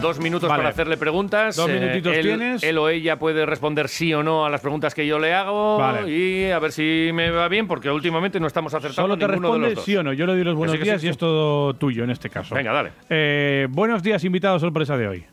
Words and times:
Dos 0.00 0.20
minutos 0.20 0.48
Vale. 0.48 0.60
para 0.60 0.68
hacerle 0.70 0.96
preguntas. 0.96 1.56
Dos 1.56 1.68
Eh, 1.68 1.80
minutitos 1.80 2.16
él, 2.16 2.22
tienes. 2.22 2.62
Él 2.62 2.78
o 2.78 2.88
ella 2.88 3.18
puede 3.18 3.44
responder 3.44 3.88
sí 3.88 4.14
o 4.14 4.22
no 4.22 4.46
a 4.46 4.50
las 4.50 4.60
preguntas 4.60 4.94
que 4.94 5.04
yo 5.06 5.18
le 5.18 5.34
hago 5.34 5.76
Vale. 5.78 6.08
y 6.08 6.50
a 6.52 6.58
ver 6.60 6.70
si 6.70 7.10
me 7.12 7.30
va 7.30 7.48
bien, 7.48 7.66
porque 7.66 7.90
últimamente 7.90 8.38
no 8.38 8.46
estamos 8.46 8.72
acertando 8.74 9.02
Solo 9.02 9.18
te 9.18 9.26
ninguno 9.26 9.36
de 9.36 9.40
responde 9.48 9.66
los 9.70 9.74
dos. 9.76 9.84
sí 9.84 9.96
o 9.96 10.02
no. 10.04 10.12
Yo 10.12 10.24
le 10.26 10.34
doy 10.34 10.44
los 10.44 10.54
buenos 10.54 10.72
sí, 10.74 10.78
que 10.78 10.84
sí, 10.84 10.90
días 10.90 11.00
sí. 11.00 11.06
y 11.08 11.10
es 11.10 11.18
todo 11.18 11.74
tuyo 11.74 12.04
en 12.04 12.10
este 12.10 12.30
caso. 12.30 12.54
Venga, 12.54 12.72
dale. 12.72 12.92
Eh, 13.10 13.66
buenos 13.70 14.02
días, 14.04 14.22
invitado 14.22 14.58
sorpresa 14.60 14.96
de 14.96 15.08
hoy. 15.08 15.24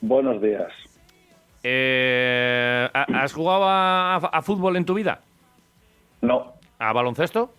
Buenos 0.00 0.40
días. 0.40 0.72
Eh, 1.62 2.88
¿ha- 2.94 3.06
¿Has 3.22 3.34
jugado 3.34 3.64
a, 3.68 4.16
a 4.16 4.40
fútbol 4.42 4.76
en 4.76 4.86
tu 4.86 4.94
vida? 4.94 5.20
No. 6.22 6.54
¿A 6.78 6.92
baloncesto? 6.94 7.52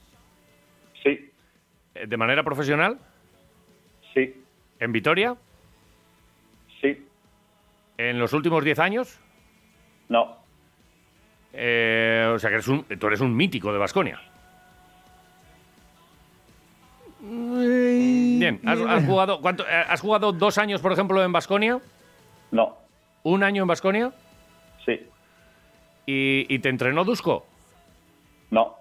Sí. 1.03 1.29
¿De 2.07 2.17
manera 2.17 2.41
profesional? 2.43 2.97
Sí. 4.15 4.33
¿En 4.79 4.91
Vitoria? 4.91 5.35
¿En 8.09 8.17
los 8.17 8.33
últimos 8.33 8.63
10 8.63 8.79
años? 8.79 9.19
No. 10.09 10.35
Eh, 11.53 12.31
o 12.33 12.39
sea 12.39 12.49
que 12.49 12.55
eres 12.55 12.67
un, 12.67 12.83
tú 12.83 13.07
eres 13.07 13.21
un 13.21 13.35
mítico 13.35 13.71
de 13.71 13.77
Basconia. 13.77 14.19
Bien, 17.19 18.59
¿has, 18.65 18.79
has 18.81 19.05
jugado, 19.05 19.39
cuánto, 19.39 19.63
eh, 19.67 19.85
¿has 19.87 20.01
jugado 20.01 20.31
dos 20.31 20.57
años, 20.57 20.81
por 20.81 20.91
ejemplo, 20.91 21.23
en 21.23 21.31
Basconia? 21.31 21.79
No. 22.49 22.75
¿Un 23.21 23.43
año 23.43 23.61
en 23.61 23.67
Basconia? 23.67 24.11
Sí. 24.83 25.07
¿Y, 26.07 26.51
y 26.51 26.57
te 26.59 26.69
entrenó 26.69 27.03
Dusko? 27.03 27.45
No. 28.49 28.77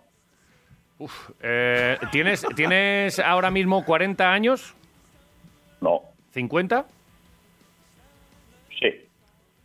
Uf, 0.98 1.30
eh, 1.42 1.98
¿tienes, 2.10 2.46
¿Tienes 2.56 3.18
ahora 3.18 3.50
mismo 3.50 3.84
40 3.84 4.32
años? 4.32 4.74
No. 5.82 6.04
¿50? 6.34 6.86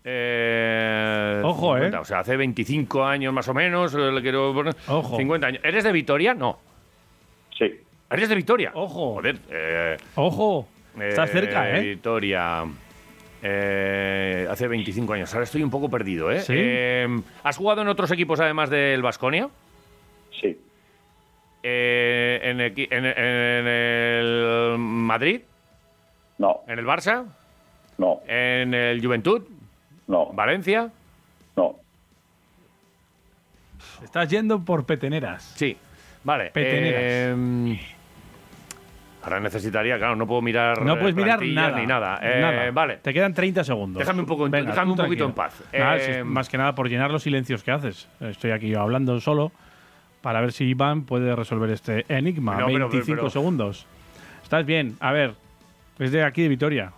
Eh, 0.07 1.41
Ojo, 1.43 1.77
¿eh? 1.77 1.89
O 1.97 2.05
sea, 2.05 2.19
hace 2.19 2.37
25 2.37 3.03
años 3.03 3.33
más 3.33 3.47
o 3.47 3.53
menos. 3.55 3.93
eh, 3.95 4.11
Le 4.11 4.21
quiero 4.21 4.53
poner 4.53 4.75
Ojo. 4.87 5.17
50 5.17 5.47
años. 5.47 5.61
¿Eres 5.63 5.83
de 5.83 5.91
Vitoria? 5.91 6.33
No. 6.35 6.59
Sí. 7.57 7.73
¿Eres 8.11 8.29
de 8.29 8.35
Vitoria? 8.35 8.71
Ojo. 8.75 9.15
Joder. 9.15 9.37
eh, 9.49 9.97
Ojo, 10.15 10.67
estás 11.01 11.29
eh, 11.29 11.33
cerca, 11.33 11.75
¿eh? 11.75 11.81
Vitoria. 11.81 12.63
eh, 13.41 14.47
hace 14.49 14.67
25 14.67 15.13
años. 15.13 15.33
Ahora 15.33 15.45
estoy 15.45 15.63
un 15.63 15.71
poco 15.71 15.89
perdido, 15.89 16.31
¿eh? 16.31 16.39
¿Sí? 16.41 16.53
Eh, 16.55 17.07
¿Has 17.43 17.57
jugado 17.57 17.81
en 17.81 17.87
otros 17.87 18.11
equipos 18.11 18.39
además 18.39 18.69
del 18.69 19.01
Basconia? 19.01 19.49
Sí. 20.39 20.55
Eh, 21.63 22.39
en- 22.43 22.61
en 22.61 23.67
el 23.67 24.75
Madrid? 24.77 25.41
No. 26.37 26.61
¿En 26.67 26.77
el 26.77 26.85
Barça? 26.85 27.25
No. 27.97 28.19
¿En 28.27 28.73
el 28.75 29.03
Juventud? 29.03 29.41
No. 30.07 30.27
¿Valencia? 30.33 30.89
No. 31.55 31.75
Estás 34.03 34.29
yendo 34.29 34.59
por 34.63 34.85
peteneras. 34.85 35.53
Sí. 35.55 35.77
Vale. 36.23 36.51
Peteneras. 36.51 37.01
eh, 37.03 37.79
ahora 39.23 39.39
necesitaría, 39.39 39.97
claro, 39.97 40.15
no 40.15 40.27
puedo 40.27 40.41
mirar. 40.41 40.81
No 40.81 40.93
eh, 40.95 40.97
puedes 40.97 41.15
mirar 41.15 41.41
nada. 41.43 41.79
Ni 41.79 41.85
nada. 41.85 42.19
Eh, 42.21 42.41
Nada. 42.41 42.71
Vale. 42.71 42.97
Te 42.97 43.13
quedan 43.13 43.33
30 43.33 43.63
segundos. 43.63 43.99
Déjame 43.99 44.21
un 44.21 44.25
poco 44.25 44.49
Venga, 44.49 44.69
déjame 44.71 44.91
un 44.91 44.97
poquito 44.97 45.25
tranquilo. 45.25 45.25
en 45.27 45.33
paz. 45.33 45.63
Nada, 45.73 45.97
Eh, 45.97 46.13
si- 46.19 46.23
más 46.23 46.49
que 46.49 46.57
nada 46.57 46.75
por 46.75 46.89
llenar 46.89 47.11
los 47.11 47.23
silencios 47.23 47.63
que 47.63 47.71
haces. 47.71 48.07
Estoy 48.19 48.51
aquí 48.51 48.69
yo 48.69 48.81
hablando 48.81 49.19
solo 49.19 49.51
para 50.21 50.41
ver 50.41 50.51
si 50.51 50.65
Iván 50.65 51.03
puede 51.03 51.35
resolver 51.35 51.69
este 51.69 52.05
enigma. 52.09 52.57
No, 52.57 52.67
pero- 52.67 52.89
25 52.89 53.17
pero- 53.17 53.29
segundos. 53.29 53.85
Estás 54.43 54.65
bien. 54.65 54.95
A 54.99 55.11
ver, 55.11 55.33
es 55.99 56.11
de 56.11 56.23
aquí 56.23 56.43
de 56.43 56.49
Vitoria. 56.49 56.91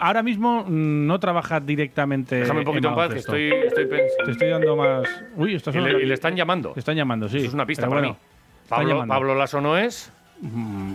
Ahora 0.00 0.22
mismo 0.22 0.64
mm, 0.66 1.06
no 1.06 1.18
trabajas 1.18 1.64
directamente. 1.66 2.36
Déjame 2.36 2.60
un 2.60 2.64
poquito 2.66 2.88
en 2.88 2.94
paz, 2.94 3.12
que 3.12 3.18
estoy, 3.18 3.50
estoy 3.52 3.86
pensando. 3.86 4.24
Te 4.24 4.30
estoy 4.32 4.48
dando 4.48 4.76
más. 4.76 5.08
Uy, 5.36 5.54
estás 5.54 5.74
Y 5.74 5.80
le, 5.80 6.02
y 6.02 6.06
le 6.06 6.14
están 6.14 6.36
llamando. 6.36 6.70
Te 6.72 6.80
están 6.80 6.96
llamando, 6.96 7.28
sí. 7.28 7.38
Eso 7.38 7.46
es 7.48 7.54
una 7.54 7.66
pista 7.66 7.82
Pero 7.82 7.90
para 7.90 8.00
bueno, 8.02 8.14
mí. 8.14 8.68
Pablo. 8.68 9.04
Pablo 9.06 9.34
Lasso 9.34 9.60
no 9.60 9.76
es. 9.76 10.12
Mm, 10.40 10.92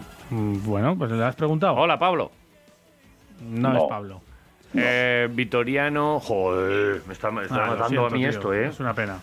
Bueno, 0.66 0.98
pues 0.98 1.12
le 1.12 1.24
has 1.24 1.36
preguntado. 1.36 1.76
Hola, 1.76 1.98
Pablo. 2.00 2.32
No, 3.42 3.74
No. 3.74 3.78
es 3.78 3.84
Pablo. 3.90 4.22
Eh, 4.74 5.28
Vitoriano. 5.32 6.20
Joder, 6.20 7.02
me 7.08 7.14
está, 7.14 7.32
me 7.32 7.44
está 7.44 7.56
Ah, 7.56 7.68
matando 7.68 7.88
siento, 7.88 8.06
a 8.08 8.10
mí 8.12 8.20
tío. 8.20 8.30
esto, 8.30 8.54
¿eh? 8.54 8.68
Es 8.68 8.80
una 8.80 8.94
pena. 8.94 9.18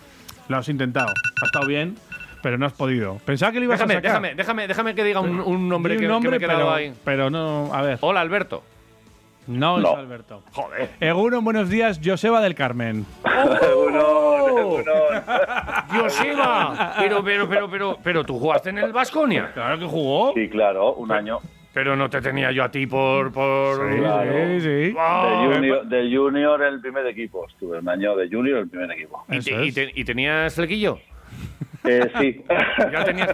Lo 0.48 0.56
has 0.58 0.68
intentado. 0.68 1.08
Ha 1.08 1.46
estado 1.46 1.66
bien, 1.66 1.96
pero 2.42 2.58
no 2.58 2.66
has 2.66 2.72
podido. 2.74 3.16
Pensaba 3.24 3.50
que 3.52 3.58
lo 3.60 3.64
ibas 3.64 3.78
Déjame, 3.78 3.94
a 3.94 3.96
sacar. 3.96 4.10
déjame, 4.10 4.34
déjame, 4.34 4.68
déjame 4.68 4.94
que 4.94 5.04
diga 5.04 5.20
un, 5.20 5.40
un 5.40 5.68
nombre 5.68 5.94
que, 5.96 5.98
un 5.98 6.02
que 6.02 6.08
nombre, 6.08 6.30
me 6.32 6.36
he 6.36 6.40
quedado 6.40 6.58
pero, 6.60 6.72
ahí. 6.74 6.94
pero 7.04 7.30
no. 7.30 7.70
A 7.74 7.82
ver. 7.82 7.98
Hola, 8.02 8.20
Alberto. 8.20 8.62
No, 9.46 9.78
No. 9.78 9.92
es 9.92 9.98
Alberto. 9.98 10.42
Joder. 10.52 10.90
Eguno, 11.00 11.42
buenos 11.42 11.68
días. 11.68 12.00
Joseba 12.02 12.40
del 12.40 12.54
Carmen. 12.54 13.04
¡Oh! 13.24 14.80
¡Joseba! 15.90 16.94
Pero, 16.98 17.22
pero, 17.24 17.48
pero, 17.48 17.70
pero, 17.70 17.98
pero 18.02 18.24
tú 18.24 18.38
jugaste 18.38 18.70
en 18.70 18.78
el 18.78 18.92
Vasconia. 18.92 19.50
Claro 19.52 19.78
que 19.78 19.84
jugó. 19.86 20.32
Sí, 20.34 20.48
claro. 20.48 20.94
Un 20.94 21.12
año. 21.12 21.38
Pero 21.72 21.96
no 21.96 22.08
te 22.08 22.20
tenía 22.20 22.52
yo 22.52 22.62
a 22.64 22.70
ti 22.70 22.86
por. 22.86 23.32
por... 23.32 23.90
Sí, 23.92 23.98
Claro. 23.98 24.32
sí, 24.32 24.60
sí. 24.60 24.94
Ah, 24.98 25.44
De 25.48 25.54
junior, 25.54 25.86
de 25.86 26.16
junior 26.16 26.62
el 26.62 26.80
primer 26.80 27.06
equipo. 27.06 27.46
Estuve 27.48 27.78
un 27.80 27.88
año 27.88 28.14
de 28.16 28.28
junior 28.28 28.58
el 28.60 28.68
primer 28.68 28.90
equipo. 28.92 29.24
¿Y, 29.28 29.40
te- 29.40 29.64
y 29.66 29.72
te- 29.72 29.92
y 29.94 30.04
tenías 30.04 30.54
flequillo? 30.54 30.98
Eh, 31.86 32.10
sí. 32.18 32.44
Ya 32.92 33.04
tenías. 33.04 33.28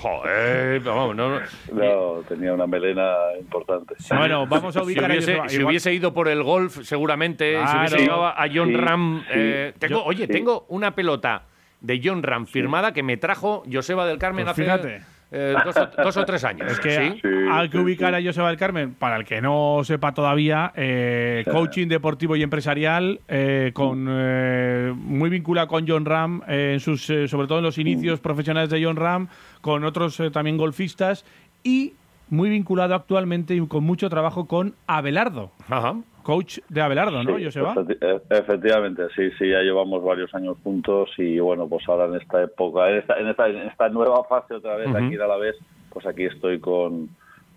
Joder, 0.00 0.80
vamos, 0.80 1.16
no. 1.16 1.30
no. 1.30 1.40
no, 1.72 2.22
tenía 2.28 2.52
una 2.52 2.66
melena 2.66 3.14
importante. 3.40 3.94
Bueno, 4.10 4.46
vamos 4.46 4.76
a 4.76 4.80
Si 4.80 4.84
ubicar 4.86 5.10
hubiese, 5.10 5.38
a 5.40 5.48
si 5.48 5.62
hubiese 5.62 5.92
ido 5.94 6.12
por 6.12 6.28
el 6.28 6.42
golf, 6.42 6.80
seguramente, 6.82 7.52
si 7.54 7.62
Claro. 7.62 7.78
hubiese 7.78 7.96
llegado 7.98 8.26
a 8.26 8.46
John 8.54 8.68
Sí, 8.68 8.76
Ram. 8.76 9.20
sí. 9.26 9.32
eh, 9.34 9.72
tengo, 9.78 9.94
Yo- 10.00 10.04
oye, 10.04 10.26
sí. 10.26 10.32
tengo 10.32 10.66
una 10.68 10.94
pelota 10.94 11.44
de 11.80 12.00
John 12.04 12.22
Ram 12.22 12.46
firmada 12.46 12.92
que 12.92 13.02
me 13.02 13.16
trajo 13.16 13.62
Joseba 13.72 14.06
del 14.06 14.18
Carmen 14.18 14.44
Pues 14.44 14.52
hace 14.52 14.62
fíjate. 14.64 15.02
Eh, 15.34 15.54
dos, 15.64 15.76
o, 15.76 16.02
dos 16.02 16.16
o 16.16 16.24
tres 16.24 16.44
años. 16.44 16.70
Es 16.70 16.80
que 16.80 16.90
¿sí? 16.90 17.20
Sí, 17.20 17.28
hay 17.50 17.68
que 17.68 17.78
sí, 17.78 17.84
ubicar 17.84 18.14
sí. 18.14 18.22
a 18.22 18.26
Joseba 18.26 18.48
del 18.48 18.56
Carmen, 18.56 18.94
para 18.94 19.16
el 19.16 19.24
que 19.24 19.40
no 19.40 19.80
sepa 19.84 20.14
todavía, 20.14 20.72
eh, 20.76 21.44
coaching 21.50 21.88
deportivo 21.88 22.36
y 22.36 22.42
empresarial, 22.42 23.20
eh, 23.28 23.72
con 23.74 24.06
eh, 24.08 24.92
muy 24.94 25.30
vinculado 25.30 25.68
con 25.68 25.86
John 25.86 26.04
Ram, 26.04 26.42
eh, 26.46 26.72
en 26.74 26.80
sus, 26.80 27.10
eh, 27.10 27.26
sobre 27.28 27.48
todo 27.48 27.58
en 27.58 27.64
los 27.64 27.78
inicios 27.78 28.20
profesionales 28.20 28.70
de 28.70 28.84
John 28.84 28.96
Ram, 28.96 29.28
con 29.60 29.84
otros 29.84 30.18
eh, 30.20 30.30
también 30.30 30.56
golfistas 30.56 31.24
y 31.62 31.94
muy 32.34 32.50
vinculado 32.50 32.94
actualmente 32.94 33.54
y 33.54 33.66
con 33.66 33.84
mucho 33.84 34.08
trabajo 34.10 34.46
con 34.46 34.74
Abelardo, 34.86 35.50
Ajá. 35.68 35.94
coach 36.22 36.58
de 36.68 36.80
Abelardo, 36.80 37.22
¿no, 37.22 37.36
Sí, 37.38 37.44
Joseba? 37.44 37.74
efecti- 37.74 37.98
e- 38.00 38.22
efectivamente, 38.38 39.02
sí, 39.14 39.30
sí, 39.38 39.48
ya 39.50 39.60
llevamos 39.60 40.02
varios 40.02 40.34
años 40.34 40.56
juntos 40.62 41.10
y 41.18 41.38
bueno, 41.38 41.68
pues 41.68 41.88
ahora 41.88 42.06
en 42.06 42.16
esta 42.20 42.42
época, 42.42 42.90
en 42.90 42.98
esta, 42.98 43.18
en 43.18 43.28
esta, 43.28 43.48
en 43.48 43.68
esta 43.68 43.88
nueva 43.88 44.24
fase 44.24 44.54
otra 44.54 44.76
vez, 44.76 44.88
aquí 44.94 45.16
a 45.16 45.26
la 45.26 45.36
vez, 45.36 45.56
pues 45.90 46.06
aquí 46.06 46.24
estoy 46.24 46.58
con, 46.60 47.08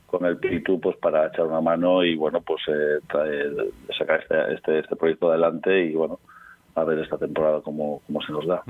con 0.05 0.25
el 0.25 0.37
Pitu 0.37 0.79
pues 0.79 0.95
para 0.97 1.27
echar 1.27 1.45
una 1.47 1.61
mano 1.61 2.03
y 2.03 2.15
bueno, 2.15 2.41
pues 2.41 2.61
eh, 2.67 2.99
traer- 3.09 3.71
sacar 3.97 4.21
este, 4.21 4.53
este, 4.53 4.79
este 4.79 4.95
proyecto 4.95 5.29
adelante 5.29 5.85
y 5.85 5.93
bueno, 5.93 6.19
a 6.77 6.83
ver 6.83 6.99
esta 6.99 7.17
temporada 7.17 7.59
cómo, 7.61 8.01
cómo 8.05 8.21
se 8.21 8.31
nos 8.31 8.45
da. 8.45 8.61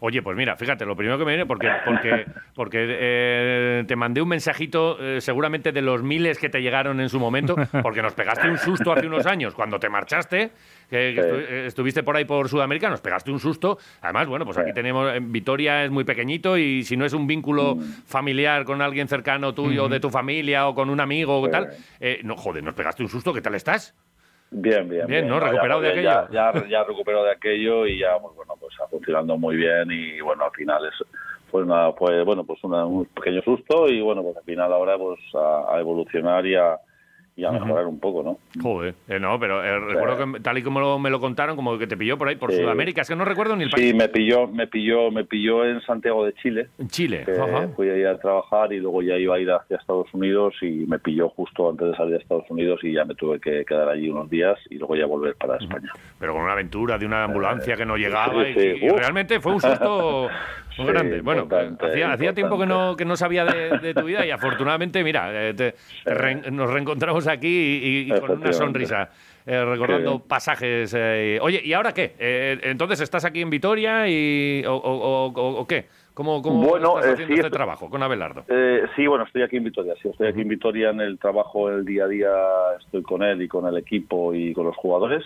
Oye, 0.00 0.22
pues 0.22 0.36
mira, 0.36 0.56
fíjate, 0.56 0.86
lo 0.86 0.94
primero 0.94 1.18
que 1.18 1.24
me 1.24 1.32
viene, 1.32 1.46
porque, 1.46 1.68
porque, 1.84 2.24
porque 2.54 2.86
eh, 2.88 3.84
te 3.88 3.96
mandé 3.96 4.22
un 4.22 4.28
mensajito 4.28 4.96
eh, 5.00 5.20
seguramente 5.20 5.72
de 5.72 5.82
los 5.82 6.02
miles 6.02 6.38
que 6.38 6.48
te 6.48 6.62
llegaron 6.62 7.00
en 7.00 7.08
su 7.08 7.18
momento, 7.18 7.56
porque 7.82 8.02
nos 8.02 8.14
pegaste 8.14 8.48
un 8.48 8.56
susto 8.58 8.92
hace 8.92 9.08
unos 9.08 9.26
años 9.26 9.52
cuando 9.54 9.80
te 9.80 9.88
marchaste, 9.88 10.50
que, 10.88 11.12
que 11.16 11.22
Sí. 11.22 11.28
estu- 11.28 11.44
eh, 11.48 11.66
estuviste 11.66 12.02
por 12.04 12.16
ahí 12.16 12.24
por 12.24 12.48
Sudamérica, 12.48 12.88
nos 12.88 13.00
pegaste 13.00 13.32
un 13.32 13.40
susto. 13.40 13.78
Además, 14.00 14.28
bueno, 14.28 14.44
pues 14.44 14.56
aquí 14.58 14.70
Sí. 14.70 14.74
tenemos, 14.74 15.12
en 15.12 15.32
Vitoria 15.32 15.84
es 15.84 15.90
muy 15.90 16.04
pequeñito 16.04 16.56
y 16.56 16.84
si 16.84 16.96
no 16.96 17.04
es 17.04 17.12
un 17.14 17.26
vínculo 17.26 17.74
Mm. 17.74 17.80
familiar 18.06 18.64
con 18.64 18.80
alguien 18.80 19.08
cercano 19.08 19.52
tuyo, 19.54 19.88
de 19.88 19.98
tu 19.98 20.08
familia 20.10 20.68
o 20.68 20.74
con 20.76 20.88
un 20.88 21.00
amigo 21.00 21.40
o 21.40 21.46
Sí. 21.46 21.50
tal, 21.50 21.70
eh, 21.98 22.20
no, 22.22 22.36
joder, 22.36 22.62
nos 22.62 22.74
pegaste 22.74 23.02
un 23.02 23.08
susto, 23.08 23.32
¿qué 23.32 23.40
tal 23.40 23.56
estás? 23.56 23.92
Bien, 24.50 24.88
bien. 24.88 25.06
Bien, 25.06 25.26
¿no? 25.28 25.38
ya- 25.40 25.46
Recuperado 25.46 25.80
de 25.80 26.02
ya- 26.02 26.20
aquello. 26.20 26.32
Ya, 26.32 26.66
ya, 26.68 26.84
recuperado 26.84 27.24
de 27.24 27.32
aquello 27.32 27.86
y 27.86 27.98
ya, 27.98 28.18
pues 28.20 28.34
bueno, 28.36 28.54
pues 28.60 28.74
funcionando 28.90 29.36
muy 29.36 29.56
bien 29.56 29.90
y 29.90 30.20
bueno, 30.20 30.44
al 30.44 30.52
final 30.52 30.84
es 30.86 30.94
fue 31.50 31.62
una 31.62 31.92
fue 31.92 32.22
bueno 32.24 32.44
pues 32.44 32.62
una- 32.64 32.84
un 32.86 33.06
pequeño 33.06 33.40
susto 33.42 33.88
y 33.88 34.00
bueno 34.00 34.22
pues 34.22 34.36
al 34.36 34.42
final 34.44 34.72
ahora 34.72 34.98
pues 34.98 35.18
a, 35.34 35.74
a 35.76 35.80
evolucionar 35.80 36.44
y 36.46 36.56
a 36.56 36.76
y 37.36 37.44
a 37.44 37.50
mejorar 37.50 37.86
un 37.86 38.00
poco, 38.00 38.22
¿no? 38.22 38.38
Joder, 38.62 38.94
eh, 39.08 39.20
no, 39.20 39.38
pero 39.38 39.62
eh, 39.62 39.78
recuerdo 39.78 40.32
que 40.32 40.40
tal 40.40 40.56
y 40.56 40.62
como 40.62 40.98
me 40.98 41.10
lo 41.10 41.20
contaron, 41.20 41.54
como 41.54 41.76
que 41.76 41.86
te 41.86 41.94
pilló 41.94 42.16
por 42.16 42.28
ahí, 42.28 42.36
por 42.36 42.50
Sudamérica, 42.50 43.02
es 43.02 43.08
que 43.08 43.14
no 43.14 43.26
recuerdo 43.26 43.54
ni 43.56 43.64
el 43.64 43.70
país. 43.70 43.90
Sí, 43.90 43.94
me 43.94 44.08
pilló, 44.08 44.48
me 44.48 44.66
pilló, 44.66 45.10
me 45.10 45.24
pilló 45.24 45.66
en 45.66 45.82
Santiago 45.82 46.24
de 46.24 46.32
Chile. 46.34 46.68
En 46.78 46.88
Chile, 46.88 47.24
que 47.26 47.34
Fui 47.76 47.90
a 47.90 47.96
ir 47.96 48.06
a 48.06 48.18
trabajar 48.18 48.72
y 48.72 48.78
luego 48.78 49.02
ya 49.02 49.16
iba 49.18 49.36
a 49.36 49.38
ir 49.38 49.50
hacia 49.50 49.76
Estados 49.76 50.06
Unidos 50.14 50.54
y 50.62 50.86
me 50.86 50.98
pilló 50.98 51.28
justo 51.28 51.68
antes 51.68 51.88
de 51.88 51.96
salir 51.96 52.14
a 52.14 52.18
Estados 52.18 52.46
Unidos 52.48 52.80
y 52.82 52.94
ya 52.94 53.04
me 53.04 53.14
tuve 53.14 53.38
que 53.38 53.66
quedar 53.66 53.90
allí 53.90 54.08
unos 54.08 54.30
días 54.30 54.58
y 54.70 54.76
luego 54.78 54.96
ya 54.96 55.04
volver 55.04 55.34
para 55.34 55.58
España. 55.58 55.92
Pero 56.18 56.32
con 56.32 56.42
una 56.42 56.52
aventura 56.52 56.96
de 56.96 57.04
una 57.04 57.24
ambulancia 57.24 57.76
que 57.76 57.84
no 57.84 57.98
llegaba 57.98 58.48
y, 58.48 58.88
realmente 58.88 59.40
fue 59.40 59.52
un 59.52 59.60
susto 59.60 60.28
muy 60.78 60.86
grande. 60.86 61.20
Bueno, 61.20 61.48
hacía, 61.80 62.12
hacía 62.12 62.32
tiempo 62.32 62.58
que 62.58 62.66
no, 62.66 62.96
que 62.96 63.04
no 63.04 63.16
sabía 63.16 63.44
de, 63.44 63.94
tu 63.94 64.04
vida 64.04 64.24
y 64.24 64.30
afortunadamente, 64.30 65.04
mira, 65.04 65.30
eh, 65.32 65.74
nos 66.50 66.70
reencontramos 66.70 67.25
aquí 67.26 68.06
y, 68.06 68.20
con 68.20 68.38
una 68.38 68.52
sonrisa. 68.52 69.10
Eh, 69.46 69.64
recordando 69.64 70.18
pasajes. 70.18 70.92
Eh, 70.98 71.38
oye, 71.40 71.60
¿y 71.64 71.72
ahora 71.72 71.94
qué? 71.94 72.14
entonces, 72.64 73.00
¿estás 73.00 73.24
aquí 73.24 73.42
en 73.42 73.50
Vitoria 73.50 74.08
y, 74.08 74.64
o, 74.66 75.64
qué? 75.68 75.86
¿Cómo, 76.14 76.40
cómo 76.40 76.66
bueno, 76.66 76.98
estás 76.98 77.12
haciendo 77.12 77.34
este 77.34 77.50
trabajo 77.50 77.90
con 77.90 78.02
Abelardo? 78.02 78.42
sí, 78.96 79.06
bueno, 79.06 79.24
estoy 79.24 79.42
aquí 79.42 79.58
en 79.58 79.64
Vitoria. 79.64 79.94
Sí, 80.02 80.08
estoy 80.08 80.28
aquí 80.28 80.40
en 80.40 80.48
Vitoria 80.48 80.90
en 80.90 81.00
el 81.00 81.18
trabajo, 81.18 81.68
el 81.70 81.84
día 81.84 82.06
a 82.06 82.08
día 82.08 82.32
estoy 82.80 83.02
con 83.02 83.22
él 83.22 83.42
y 83.42 83.48
con 83.48 83.66
el 83.66 83.76
equipo 83.76 84.34
y 84.34 84.52
con 84.52 84.64
los 84.66 84.74
jugadores. 84.76 85.22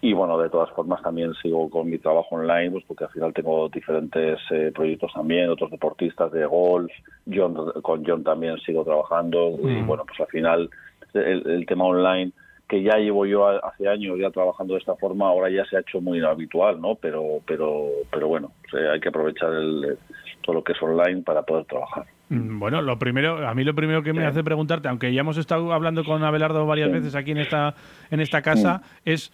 Y 0.00 0.14
bueno, 0.14 0.38
de 0.38 0.48
todas 0.48 0.70
formas 0.70 1.02
también 1.02 1.34
sigo 1.42 1.68
con 1.68 1.90
mi 1.90 1.98
trabajo 1.98 2.36
online, 2.36 2.70
pues 2.70 2.84
porque 2.86 3.04
al 3.04 3.10
final 3.10 3.34
tengo 3.34 3.68
diferentes 3.68 4.38
proyectos 4.72 5.12
también, 5.12 5.50
otros 5.50 5.70
deportistas 5.70 6.32
de 6.32 6.46
golf. 6.46 6.92
John, 7.30 7.72
con 7.82 8.06
John 8.06 8.24
también 8.24 8.56
sigo 8.60 8.84
trabajando. 8.84 9.58
Y 9.62 9.82
bueno, 9.82 10.04
pues 10.06 10.18
al 10.20 10.28
final 10.28 10.70
el, 11.14 11.64
tema 11.66 11.84
online 11.84 12.32
que 12.68 12.82
ya 12.82 12.96
llevo 12.98 13.26
yo 13.26 13.48
hace 13.48 13.88
años 13.88 14.16
ya 14.20 14.30
trabajando 14.30 14.74
de 14.74 14.80
esta 14.80 14.94
forma, 14.94 15.28
ahora 15.28 15.50
ya 15.50 15.64
se 15.64 15.76
ha 15.76 15.80
hecho 15.80 16.00
muy 16.00 16.20
habitual, 16.24 16.80
¿no? 16.80 16.94
Pero, 16.94 17.40
pero, 17.44 17.88
pero 18.12 18.28
bueno, 18.28 18.52
hay 18.92 19.00
que 19.00 19.08
aprovechar 19.08 19.52
el, 19.52 19.98
todo 20.42 20.54
lo 20.54 20.64
que 20.64 20.72
es 20.72 20.82
online 20.82 21.22
para 21.22 21.42
poder 21.42 21.64
trabajar. 21.64 22.06
Mm, 22.28 22.60
bueno, 22.60 22.80
lo 22.80 22.98
primero, 22.98 23.46
a 23.46 23.54
mí 23.54 23.64
lo 23.64 23.74
primero 23.74 24.02
que 24.02 24.12
me 24.12 24.24
hace 24.24 24.44
preguntarte, 24.44 24.88
aunque 24.88 25.12
ya 25.12 25.20
hemos 25.20 25.36
estado 25.36 25.72
hablando 25.72 26.04
con 26.04 26.22
Abelardo 26.22 26.64
varias 26.64 26.92
veces 26.92 27.14
aquí 27.16 27.32
en 27.32 27.38
esta, 27.38 27.74
en 28.10 28.20
esta 28.20 28.40
casa, 28.40 28.82
es 29.04 29.32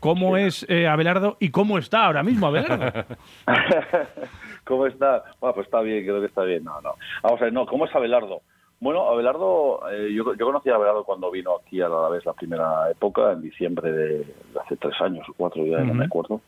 cómo 0.00 0.36
es 0.36 0.66
eh, 0.68 0.86
Abelardo 0.86 1.36
y 1.40 1.50
cómo 1.50 1.78
está 1.78 2.04
ahora 2.04 2.22
mismo 2.22 2.46
Abelardo. 2.46 3.04
¿Cómo 4.64 4.86
está? 4.86 5.24
Bueno, 5.40 5.54
pues 5.54 5.66
está 5.66 5.80
bien, 5.80 6.04
creo 6.04 6.20
que 6.20 6.26
está 6.26 6.42
bien. 6.42 6.64
No, 6.64 6.80
no. 6.82 6.94
Vamos 7.22 7.40
a 7.40 7.44
ver, 7.44 7.52
no, 7.54 7.64
¿cómo 7.64 7.86
es 7.86 7.94
Abelardo? 7.94 8.42
Bueno, 8.80 9.08
Abelardo, 9.08 9.80
eh, 9.90 10.12
yo, 10.14 10.34
yo 10.34 10.46
conocí 10.46 10.70
a 10.70 10.76
Abelardo 10.76 11.02
cuando 11.02 11.30
vino 11.32 11.56
aquí 11.56 11.80
a 11.80 11.88
la 11.88 12.08
vez 12.08 12.24
la 12.24 12.32
primera 12.32 12.88
época, 12.90 13.32
en 13.32 13.42
diciembre 13.42 13.90
de, 13.90 14.26
hace 14.60 14.76
tres 14.76 14.94
años 15.00 15.28
o 15.28 15.32
cuatro, 15.36 15.66
ya 15.66 15.78
no 15.80 15.94
me 15.94 16.04
acuerdo. 16.04 16.40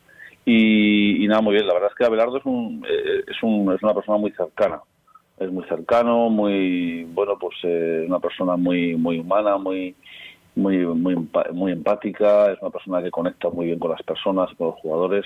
Y, 0.45 1.25
nada, 1.27 1.41
muy 1.41 1.53
bien, 1.53 1.67
la 1.67 1.73
verdad 1.73 1.89
es 1.91 1.97
que 1.97 2.05
Abelardo 2.05 2.37
es, 2.37 2.45
un, 2.45 2.85
eh, 2.89 3.23
es, 3.27 3.43
un, 3.43 3.73
es 3.73 3.83
una 3.83 3.93
persona 3.93 4.17
muy 4.17 4.31
cercana. 4.31 4.81
Es 5.37 5.51
muy 5.51 5.65
cercano, 5.65 6.29
muy, 6.29 7.03
bueno, 7.05 7.37
pues 7.37 7.55
eh, 7.63 8.05
una 8.07 8.19
persona 8.19 8.55
muy, 8.55 8.95
muy 8.95 9.19
humana, 9.19 9.57
muy, 9.57 9.93
muy, 10.55 10.85
muy, 10.85 11.15
muy 11.51 11.71
empática, 11.73 12.51
es 12.51 12.61
una 12.61 12.71
persona 12.71 13.03
que 13.03 13.11
conecta 13.11 13.49
muy 13.49 13.65
bien 13.65 13.79
con 13.79 13.91
las 13.91 14.03
personas, 14.03 14.49
con 14.57 14.67
los 14.67 14.79
jugadores 14.79 15.25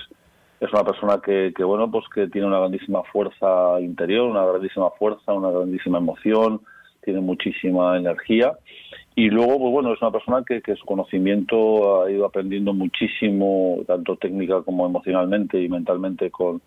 es 0.58 0.72
una 0.72 0.86
persona 0.86 1.20
que, 1.22 1.54
que, 1.56 1.66
bueno 1.66 1.92
pues 1.92 2.06
que 2.14 2.28
tiene 2.28 2.48
una 2.48 2.60
grandísima 2.60 3.04
fuerza 3.04 3.80
interior 3.82 4.30
una 4.30 4.46
grandísima 4.46 4.90
fuerza 4.92 5.34
una 5.34 5.52
grandísima 5.52 5.98
emoción 5.98 6.62
tiene 7.06 7.22
muchísima 7.22 7.98
energía. 7.98 8.58
Y 9.16 9.30
luego, 9.30 9.58
pues 9.58 9.72
bueno, 9.72 9.94
es 9.94 10.02
una 10.02 10.12
persona 10.12 10.44
que, 10.46 10.62
que, 10.62 10.76
su 10.76 10.86
conocimiento 10.86 12.04
ha 12.04 12.12
ido 12.12 12.26
aprendiendo 12.26 12.74
muchísimo, 12.74 13.80
tanto 13.88 14.18
técnica 14.18 14.62
como 14.64 14.86
emocionalmente 14.86 15.62
y 15.62 15.70
mentalmente 15.70 16.30
con 16.30 16.62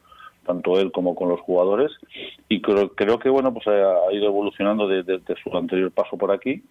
tanto 0.46 0.80
él 0.80 0.90
como 0.90 1.14
con 1.14 1.28
los 1.28 1.40
jugadores. 1.40 1.92
Y 2.48 2.62
creo, 2.62 2.88
creo 2.94 3.18
que 3.18 3.28
bueno 3.28 3.52
pues 3.52 3.66
ha, 3.68 4.12
ido 4.12 4.26
evolucionando 4.26 4.88
desde, 4.88 5.20
su 5.42 5.54
anterior 5.54 5.90
paso 5.92 6.16
por 6.16 6.32
aquí. 6.32 6.62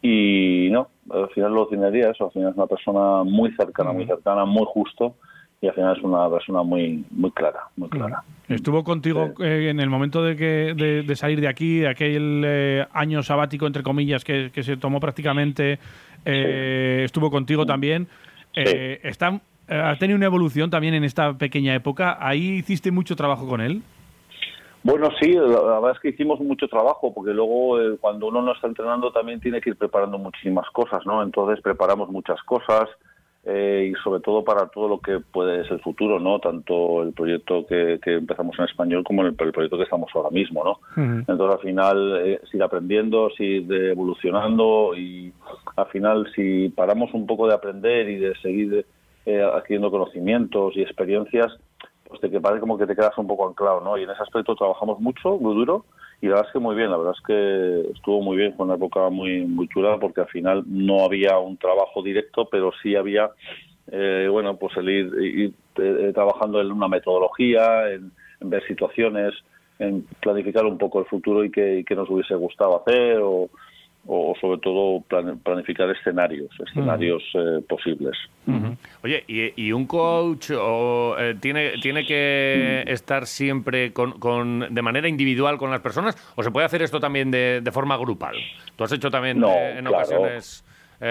Y 0.00 0.68
no, 0.70 0.88
al 1.10 1.28
final 1.30 1.52
lo 1.52 1.64
definiría 1.64 2.10
eso, 2.10 2.26
al 2.26 2.30
final 2.30 2.50
es 2.50 2.56
una 2.56 2.68
persona 2.68 3.24
muy 3.24 3.50
cercana, 3.56 3.92
muy 3.92 4.06
cercana, 4.06 4.44
muy 4.44 4.64
justo 4.64 5.16
y 5.60 5.66
al 5.66 5.74
final 5.74 5.96
es 5.96 6.02
una 6.02 6.30
persona 6.30 6.62
muy 6.62 7.04
muy 7.10 7.30
clara, 7.32 7.60
muy 7.76 7.88
clara. 7.88 8.22
Estuvo 8.48 8.84
contigo 8.84 9.34
eh, 9.40 9.68
en 9.70 9.80
el 9.80 9.90
momento 9.90 10.22
de, 10.22 10.36
que, 10.36 10.74
de, 10.74 11.16
salir 11.16 11.40
de 11.40 11.48
aquí, 11.48 11.80
de 11.80 11.88
aquel 11.88 12.42
eh, 12.46 12.86
año 12.92 13.22
sabático, 13.22 13.66
entre 13.66 13.82
comillas, 13.82 14.24
que, 14.24 14.50
se 14.54 14.76
tomó 14.76 15.00
prácticamente, 15.00 15.78
eh, 16.24 17.02
estuvo 17.04 17.30
contigo 17.30 17.66
también. 17.66 18.08
Está, 18.54 19.40
¿Ha 19.68 19.96
tenido 19.98 20.16
una 20.16 20.26
evolución 20.26 20.70
también 20.70 20.94
en 20.94 21.04
esta 21.04 21.34
pequeña 21.34 21.74
época? 21.74 22.16
¿Ahí 22.20 22.56
hiciste 22.58 22.90
mucho 22.90 23.16
trabajo 23.16 23.46
con 23.46 23.60
él? 23.60 23.82
Bueno, 24.82 25.10
sí, 25.20 25.32
la, 25.32 25.80
verdad 25.80 25.90
es 25.92 26.00
que 26.00 26.08
hicimos 26.08 26.40
mucho 26.40 26.68
trabajo, 26.68 27.12
porque 27.12 27.32
luego 27.32 27.76
cuando 28.00 28.28
uno 28.28 28.40
no 28.40 28.52
está 28.52 28.66
entrenando 28.66 29.12
también 29.12 29.40
tiene 29.40 29.60
que 29.60 29.70
ir 29.70 29.76
preparando 29.76 30.16
muchísimas 30.18 30.68
cosas, 30.70 31.04
¿no? 31.04 31.22
Entonces 31.22 31.60
preparamos 31.62 32.08
muchas 32.08 32.40
cosas, 32.44 32.88
eh, 33.50 33.90
y 33.90 34.02
sobre 34.02 34.20
todo 34.20 34.44
para 34.44 34.66
todo 34.66 34.88
lo 34.88 35.00
que 35.00 35.20
puede 35.20 35.62
ser 35.62 35.72
el 35.74 35.80
futuro, 35.80 36.20
¿no? 36.20 36.38
Tanto 36.38 37.02
el 37.02 37.14
proyecto 37.14 37.64
que, 37.66 37.98
empezamos 38.04 38.58
en 38.58 38.66
español 38.66 39.02
como 39.04 39.22
el, 39.22 39.34
proyecto 39.34 39.78
que 39.78 39.84
estamos 39.84 40.10
ahora 40.14 40.28
mismo, 40.28 40.62
¿no? 40.62 40.80
Entonces 41.02 41.56
al 41.56 41.60
final 41.60 42.20
eh, 42.26 42.40
aprendiendo, 42.62 43.30
sigue 43.30 43.92
evolucionando 43.92 44.94
y 44.94 45.32
al 45.76 45.86
final 45.86 46.30
si 46.34 46.68
paramos 46.68 47.14
un 47.14 47.26
poco 47.26 47.48
de 47.48 47.54
aprender 47.54 48.10
y 48.10 48.16
de 48.16 48.34
seguir 48.42 48.84
eh, 49.24 49.42
adquiriendo 49.42 49.90
conocimientos 49.90 50.76
y 50.76 50.82
experiencias, 50.82 51.50
pues 52.06 52.20
te 52.20 52.30
que 52.30 52.42
parece 52.42 52.60
como 52.60 52.76
que 52.76 52.86
te 52.86 52.94
quedas 52.94 53.16
un 53.16 53.26
poco 53.26 53.48
anclado, 53.48 53.80
¿no? 53.80 53.96
Y 53.96 54.02
en 54.02 54.10
ese 54.10 54.22
aspecto 54.22 54.56
trabajamos 54.56 55.00
mucho, 55.00 55.38
muy 55.38 55.54
duro 55.54 55.86
y 56.20 56.26
la 56.26 56.34
verdad 56.34 56.46
es 56.48 56.52
que 56.52 56.58
muy 56.58 56.74
bien, 56.74 56.90
la 56.90 56.96
verdad 56.96 57.14
es 57.16 57.24
que 57.24 57.92
estuvo 57.92 58.20
muy 58.22 58.36
bien, 58.36 58.54
fue 58.54 58.66
una 58.66 58.74
época 58.74 59.08
muy, 59.08 59.44
muy 59.46 59.68
chula 59.68 59.98
porque 60.00 60.22
al 60.22 60.28
final 60.28 60.64
no 60.66 61.04
había 61.04 61.38
un 61.38 61.56
trabajo 61.56 62.02
directo, 62.02 62.48
pero 62.50 62.72
sí 62.82 62.96
había, 62.96 63.30
eh, 63.92 64.26
bueno, 64.30 64.56
pues 64.56 64.76
el 64.78 64.88
ir, 64.88 65.52
eh, 65.76 66.12
trabajando 66.12 66.60
en 66.60 66.72
una 66.72 66.88
metodología, 66.88 67.90
en, 67.92 68.10
ver 68.40 68.66
situaciones, 68.66 69.32
en 69.78 70.04
planificar 70.20 70.64
un 70.64 70.76
poco 70.76 70.98
el 70.98 71.06
futuro 71.06 71.44
y 71.44 71.50
qué, 71.52 71.84
nos 71.90 72.10
hubiese 72.10 72.34
gustado 72.34 72.80
hacer 72.80 73.18
o, 73.22 73.48
o 74.10 74.34
sobre 74.40 74.58
todo 74.58 75.04
planificar 75.42 75.90
escenarios, 75.90 76.48
escenarios 76.66 77.22
eh, 77.34 77.62
posibles. 77.68 78.16
Oye, 79.04 79.22
¿y, 79.28 79.70
un 79.70 79.86
coach 79.86 80.50
o, 80.58 81.14
eh, 81.18 81.36
tiene, 81.38 81.72
tiene 81.82 82.06
que 82.06 82.84
estar 82.86 83.26
siempre 83.26 83.92
con, 83.92 84.60
de 84.70 84.82
manera 84.82 85.08
individual 85.08 85.58
con 85.58 85.70
las 85.70 85.80
personas 85.80 86.16
o 86.36 86.42
se 86.42 86.50
puede 86.50 86.64
hacer 86.64 86.80
esto 86.80 87.00
también 87.00 87.30
de, 87.30 87.70
forma 87.70 87.98
grupal? 87.98 88.34
Tú 88.76 88.84
has 88.84 88.92
hecho 88.92 89.10
también 89.10 89.44
eh, 89.44 89.78
en 89.78 89.86
ocasiones... 89.86 90.64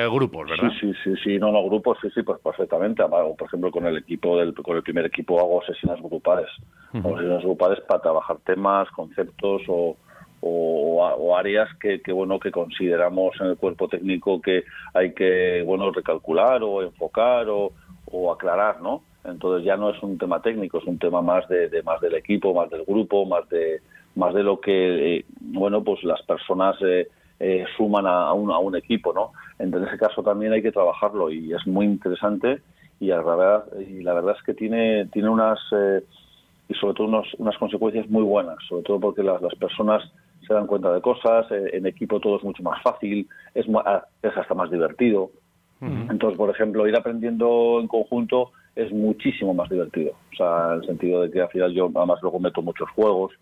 grupos, 0.09 0.49
¿verdad? 0.49 0.69
Sí, 0.81 0.91
sí, 1.01 1.13
sí, 1.23 1.37
no, 1.37 1.49
no, 1.51 1.63
grupos, 1.63 1.97
sí, 2.01 2.09
sí, 2.13 2.23
pues 2.23 2.39
perfectamente. 2.41 3.03
Por 3.05 3.47
ejemplo, 3.47 3.71
con 3.71 3.85
el 3.85 3.97
equipo 3.97 4.37
del, 4.37 4.53
con 4.55 4.75
el 4.75 4.83
primer 4.83 5.05
equipo 5.05 5.39
hago 5.39 5.63
sesiones 5.65 6.01
grupales, 6.01 6.47
sesiones 6.91 7.43
grupales 7.43 7.79
para 7.87 8.01
trabajar 8.01 8.37
temas, 8.43 8.89
conceptos 8.89 9.61
o, 9.69 9.95
o, 10.41 11.35
áreas 11.37 11.69
que, 11.79 11.99
bueno 12.11 12.39
que 12.39 12.51
consideramos 12.51 13.35
en 13.39 13.47
el 13.47 13.57
cuerpo 13.57 13.87
técnico 13.87 14.41
que 14.41 14.63
hay 14.93 15.13
que 15.13 15.63
bueno 15.65 15.91
recalcular 15.91 16.61
o 16.63 16.81
enfocar 16.81 17.47
o, 17.49 17.71
aclarar 18.31 18.81
no 18.81 19.03
entonces 19.25 19.65
ya 19.65 19.75
no 19.75 19.89
es 19.89 20.01
un 20.01 20.17
tema 20.17 20.41
técnico 20.41 20.77
es 20.77 20.85
un 20.85 20.97
tema 20.97 21.21
más 21.21 21.47
de, 21.49 21.69
más 21.83 21.99
del 22.01 22.15
equipo 22.15 22.53
más 22.53 22.69
del 22.69 22.83
grupo 22.85 23.25
más 23.25 23.47
de 23.49 23.81
más 24.15 24.33
de 24.33 24.43
lo 24.43 24.59
que 24.59 25.17
eh, 25.17 25.25
bueno 25.39 25.83
pues 25.83 26.03
las 26.03 26.21
personas 26.23 26.75
eh, 26.81 27.07
eh, 27.39 27.65
suman 27.75 28.07
a, 28.07 28.33
un, 28.33 28.51
a 28.51 28.57
un 28.57 28.75
equipo 28.75 29.13
no 29.13 29.33
en 29.59 29.73
ese 29.83 29.97
caso 29.97 30.23
también 30.23 30.53
hay 30.53 30.61
que 30.61 30.71
trabajarlo 30.71 31.29
y 31.29 31.53
es 31.53 31.65
muy 31.67 31.85
interesante 31.85 32.61
y 32.99 33.07
la 33.07 33.21
verdad 33.21 33.65
y 33.79 34.01
la 34.01 34.13
verdad 34.13 34.35
es 34.37 34.43
que 34.43 34.53
tiene 34.53 35.05
tiene 35.07 35.29
unas 35.29 35.59
y 36.69 36.73
sobre 36.75 36.93
todo 36.93 37.23
unas 37.37 37.57
consecuencias 37.57 38.09
muy 38.09 38.23
buenas 38.23 38.57
sobre 38.67 38.83
todo 38.83 38.99
porque 38.99 39.23
las, 39.23 39.41
las 39.41 39.55
personas 39.55 40.03
se 40.47 40.53
dan 40.53 40.67
cuenta 40.67 40.93
de 40.93 41.01
cosas, 41.01 41.45
eh, 41.51 41.71
en 41.73 41.85
equipo 41.85 42.19
todo 42.19 42.37
es 42.37 42.43
mucho 42.43 42.63
más 42.63 42.81
fácil, 42.81 43.27
es, 43.53 43.65
ah, 43.85 44.05
es 44.21 44.35
hasta 44.35 44.53
más 44.53 44.71
divertido. 44.71 45.31
Entonces, 45.79 46.35
por 46.39 46.49
ejemplo, 46.49 46.87
ir 46.87 46.95
aprendiendo 46.95 47.77
en 47.79 47.87
conjunto 47.87 48.51
es 48.75 48.91
muchísimo 48.91 49.53
más 49.53 49.69
divertido. 49.69 50.13
O 50.33 50.35
sea, 50.35 50.73
en 50.73 50.81
el 50.81 50.87
sentido 50.87 51.21
de 51.21 51.29
que 51.29 51.41
al 51.41 51.49
final 51.49 51.71
yo 51.71 51.91
además 51.93 52.17
luego 52.23 52.39
meto 52.39 52.63
muchos 52.63 52.89
juegos, 52.89 53.33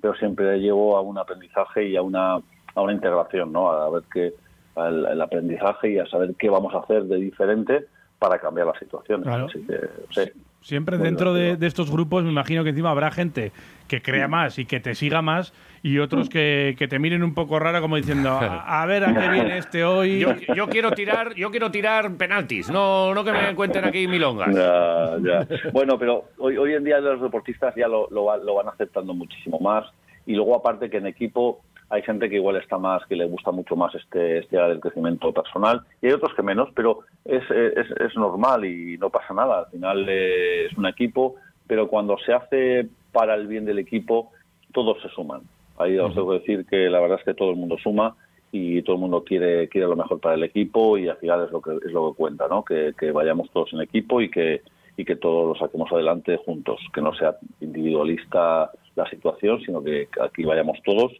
pero 0.00 0.14
siempre 0.14 0.58
llevo 0.58 0.96
a 0.96 1.02
un 1.02 1.18
aprendizaje 1.18 1.88
y 1.88 1.96
a 1.96 2.02
una, 2.02 2.36
a 2.36 2.80
una 2.80 2.94
integración, 2.94 3.52
¿no? 3.52 3.70
A 3.70 3.90
ver 3.90 4.04
qué, 4.10 4.32
el, 4.76 5.20
aprendizaje 5.20 5.92
y 5.92 5.98
a 5.98 6.06
saber 6.06 6.34
qué 6.38 6.48
vamos 6.48 6.74
a 6.74 6.78
hacer 6.78 7.04
de 7.04 7.16
diferente 7.16 7.86
para 8.18 8.38
cambiar 8.38 8.68
la 8.68 8.78
situación. 8.78 9.22
Claro. 9.22 9.46
Así 9.46 9.66
que, 9.66 9.78
sí. 10.10 10.30
Siempre 10.62 10.96
dentro 10.98 11.34
de, 11.34 11.58
estos 11.66 11.90
grupos 11.90 12.24
me 12.24 12.30
imagino 12.30 12.64
que 12.64 12.70
encima 12.70 12.90
habrá 12.90 13.10
gente 13.10 13.52
que 13.88 14.00
crea 14.00 14.28
más 14.28 14.58
y 14.58 14.64
que 14.64 14.80
te 14.80 14.94
siga 14.94 15.20
más 15.20 15.52
y 15.82 15.98
otros 15.98 16.28
que, 16.28 16.76
que 16.78 16.88
te 16.88 16.98
miren 16.98 17.22
un 17.22 17.34
poco 17.34 17.58
rara 17.58 17.80
como 17.80 17.96
diciendo 17.96 18.30
a, 18.30 18.82
a 18.82 18.86
ver 18.86 19.04
a 19.04 19.12
qué 19.12 19.28
viene 19.32 19.58
este 19.58 19.84
hoy. 19.84 20.20
Yo, 20.20 20.34
yo 20.54 20.68
quiero 20.68 20.92
tirar, 20.92 21.34
yo 21.34 21.50
quiero 21.50 21.70
tirar 21.70 22.16
penaltis, 22.16 22.70
no, 22.70 23.12
no 23.12 23.24
que 23.24 23.32
me 23.32 23.54
cuenten 23.54 23.84
aquí 23.84 24.06
milongas. 24.06 24.54
Ya, 24.54 25.18
ya. 25.22 25.70
Bueno, 25.72 25.98
pero 25.98 26.26
hoy, 26.38 26.56
hoy 26.56 26.74
en 26.74 26.84
día 26.84 27.00
los 27.00 27.20
deportistas 27.20 27.74
ya 27.74 27.88
lo, 27.88 28.08
lo 28.10 28.24
van 28.24 28.68
aceptando 28.68 29.14
muchísimo 29.14 29.58
más. 29.58 29.86
Y 30.26 30.34
luego, 30.34 30.56
aparte, 30.56 30.88
que 30.88 30.98
en 30.98 31.06
equipo 31.06 31.62
hay 31.92 32.00
gente 32.00 32.30
que 32.30 32.36
igual 32.36 32.56
está 32.56 32.78
más, 32.78 33.04
que 33.06 33.14
le 33.14 33.26
gusta 33.26 33.50
mucho 33.50 33.76
más 33.76 33.94
este, 33.94 34.38
este 34.38 34.56
crecimiento 34.80 35.30
personal. 35.30 35.82
Y 36.00 36.06
hay 36.06 36.14
otros 36.14 36.32
que 36.34 36.42
menos, 36.42 36.70
pero 36.74 37.00
es, 37.26 37.42
es, 37.50 38.16
normal 38.16 38.64
y 38.64 38.96
no 38.96 39.10
pasa 39.10 39.34
nada. 39.34 39.58
Al 39.58 39.66
final 39.66 40.06
eh, 40.08 40.66
es 40.66 40.78
un 40.78 40.86
equipo, 40.86 41.34
pero 41.66 41.88
cuando 41.88 42.16
se 42.16 42.32
hace 42.32 42.88
para 43.12 43.34
el 43.34 43.46
bien 43.46 43.66
del 43.66 43.78
equipo, 43.78 44.32
todos 44.72 45.02
se 45.02 45.10
suman. 45.10 45.42
Ahí 45.76 45.98
os 45.98 46.14
que 46.14 46.38
decir 46.38 46.64
que 46.64 46.88
la 46.88 46.98
verdad 46.98 47.18
es 47.18 47.26
que 47.26 47.34
todo 47.34 47.50
el 47.50 47.56
mundo 47.56 47.76
suma 47.76 48.16
y 48.50 48.80
todo 48.82 48.96
el 48.96 49.02
mundo 49.02 49.22
quiere 49.22 49.68
quiere 49.68 49.86
lo 49.86 49.96
mejor 49.96 50.18
para 50.18 50.34
el 50.34 50.44
equipo 50.44 50.96
y 50.96 51.08
al 51.08 51.16
final 51.18 51.44
es 51.44 51.50
lo 51.50 51.60
que 51.60 51.72
es 51.84 51.92
lo 51.92 52.10
que 52.10 52.16
cuenta, 52.16 52.48
¿no? 52.48 52.64
Que, 52.64 52.94
que 52.98 53.12
vayamos 53.12 53.50
todos 53.50 53.70
en 53.74 53.82
equipo 53.82 54.22
y 54.22 54.30
que 54.30 54.62
y 54.96 55.04
que 55.04 55.16
todos 55.16 55.48
lo 55.48 55.54
saquemos 55.54 55.92
adelante 55.92 56.38
juntos, 56.38 56.80
que 56.94 57.02
no 57.02 57.14
sea 57.14 57.36
individualista 57.60 58.70
la 58.94 59.08
situación, 59.10 59.60
sino 59.60 59.82
que 59.82 60.08
aquí 60.20 60.44
vayamos 60.44 60.78
todos 60.84 61.12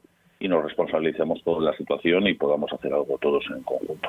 y 0.43 0.49
nos 0.49 0.65
responsabilicemos 0.65 1.41
todos 1.45 1.61
de 1.61 1.71
la 1.71 1.77
situación 1.77 2.27
y 2.27 2.35
podamos 2.35 2.73
hacer 2.73 2.93
algo 2.93 3.17
todos 3.19 3.45
en 3.55 3.63
conjunto. 3.63 4.09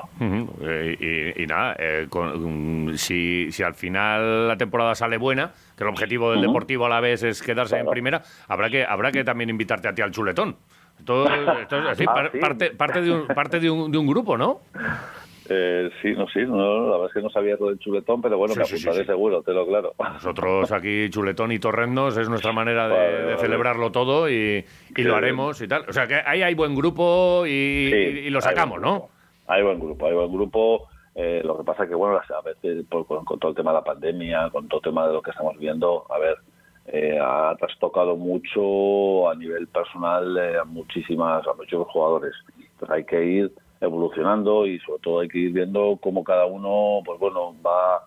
Eh, 0.62 1.32
y, 1.36 1.42
y 1.42 1.46
nada, 1.46 1.76
eh, 1.78 2.06
con- 2.10 2.86
mm, 2.90 2.96
si, 2.96 3.52
si 3.52 3.62
al 3.62 3.74
final 3.74 4.48
la 4.48 4.56
temporada 4.56 4.94
sale 4.94 5.16
buena, 5.16 5.52
que 5.76 5.84
el 5.84 5.90
objetivo 5.90 6.30
del. 6.32 6.40
Deportivo 6.42 6.86
a 6.86 6.88
la 6.88 7.00
vez 7.00 7.22
es 7.22 7.42
quedarse 7.42 7.78
en 7.78 7.86
primera, 7.86 8.22
habrá 8.48 8.68
que 8.68 8.84
habrá 8.84 9.10
que 9.12 9.24
también 9.24 9.48
invitarte 9.50 9.88
a 9.88 9.94
ti 9.94 10.02
al 10.02 10.10
chuletón. 10.10 10.56
Esto, 10.98 11.26
esto 11.60 11.78
es 11.78 11.86
así, 11.86 12.04
Ah, 12.06 12.14
par- 12.14 12.30
sí. 12.32 12.38
parte, 12.38 12.70
parte, 12.70 13.00
de 13.02 13.10
un, 13.12 13.26
parte 13.28 13.58
de 13.60 13.70
un, 13.70 13.90
de 13.90 13.98
un 13.98 14.06
grupo, 14.06 14.36
¿no? 14.36 14.60
Eh, 15.48 15.90
sí, 16.00 16.12
no, 16.12 16.26
sí, 16.28 16.40
no, 16.46 16.86
la 16.86 16.92
verdad 16.92 17.06
es 17.08 17.12
que 17.12 17.20
no 17.22 17.28
sabía 17.30 17.56
lo 17.60 17.66
del 17.68 17.78
chuletón, 17.78 18.22
pero 18.22 18.38
bueno, 18.38 18.54
Sí, 18.54 18.60
apuntaré 18.60 19.00
sí. 19.00 19.06
seguro, 19.06 19.42
te 19.42 19.52
lo 19.52 19.66
claro. 19.66 19.92
Nosotros 19.98 20.72
aquí, 20.72 21.10
chuletón 21.10 21.52
y 21.52 21.58
torrendos, 21.58 22.16
es 22.16 22.28
nuestra 22.30 22.52
manera 22.52 22.88
de, 22.88 22.94
Vale, 22.94 23.12
de 23.12 23.24
vale. 23.24 23.38
celebrarlo 23.38 23.92
todo 23.92 24.30
y, 24.30 24.64
y 24.96 25.02
lo 25.02 25.16
haremos 25.16 25.60
y 25.60 25.68
tal. 25.68 25.84
O 25.88 25.92
sea 25.92 26.06
que 26.06 26.14
ahí 26.24 26.42
hay 26.42 26.54
buen 26.54 26.74
grupo 26.74 27.44
y, 27.46 28.28
lo 28.30 28.40
sacamos, 28.40 28.80
¿no? 28.80 29.08
Hay 29.46 29.62
buen 29.62 29.78
grupo, 29.78 30.06
hay 30.06 30.14
buen 30.14 30.32
grupo. 30.32 30.88
Eh, 31.14 31.42
lo 31.44 31.56
que 31.58 31.64
pasa 31.64 31.86
que, 31.86 31.94
bueno, 31.94 32.16
a 32.18 32.40
veces 32.42 32.84
por- 32.88 33.06
con, 33.06 33.24
con 33.24 33.38
todo 33.38 33.50
el 33.50 33.56
tema 33.56 33.70
de 33.70 33.76
la 33.78 33.84
pandemia, 33.84 34.48
con 34.50 34.66
todo 34.66 34.80
el 34.80 34.84
tema 34.84 35.06
de 35.06 35.12
lo 35.12 35.22
que 35.22 35.30
estamos 35.30 35.56
viendo, 35.58 36.06
a 36.10 36.18
ver, 36.18 36.36
eh, 36.86 37.18
ha 37.20 37.54
trastocado 37.58 38.16
mucho 38.16 39.28
a 39.30 39.34
nivel 39.34 39.68
personal 39.68 40.36
eh, 40.38 40.58
a 40.58 40.64
muchísimas, 40.64 41.46
a 41.46 41.52
muchos 41.54 41.86
jugadores. 41.88 42.32
Entonces 42.58 42.90
hay 42.90 43.04
que 43.04 43.24
ir 43.24 43.52
evolucionando 43.84 44.66
y 44.66 44.78
sobre 44.80 45.00
todo 45.00 45.20
hay 45.20 45.28
que 45.28 45.38
ir 45.38 45.52
viendo 45.52 45.98
cómo 46.00 46.24
cada 46.24 46.46
uno, 46.46 47.00
pues 47.04 47.18
bueno, 47.18 47.54
va 47.64 48.02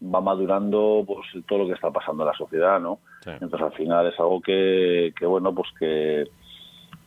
va 0.00 0.20
madurando 0.20 1.02
pues 1.06 1.26
todo 1.46 1.60
lo 1.60 1.66
que 1.66 1.72
está 1.72 1.90
pasando 1.90 2.22
en 2.22 2.28
la 2.28 2.34
sociedad, 2.34 2.80
¿no? 2.80 3.00
Sí. 3.24 3.30
Entonces 3.30 3.60
al 3.60 3.72
final 3.72 4.06
es 4.06 4.18
algo 4.20 4.40
que, 4.40 5.12
que 5.18 5.26
bueno, 5.26 5.52
pues 5.52 5.68
que 5.78 6.24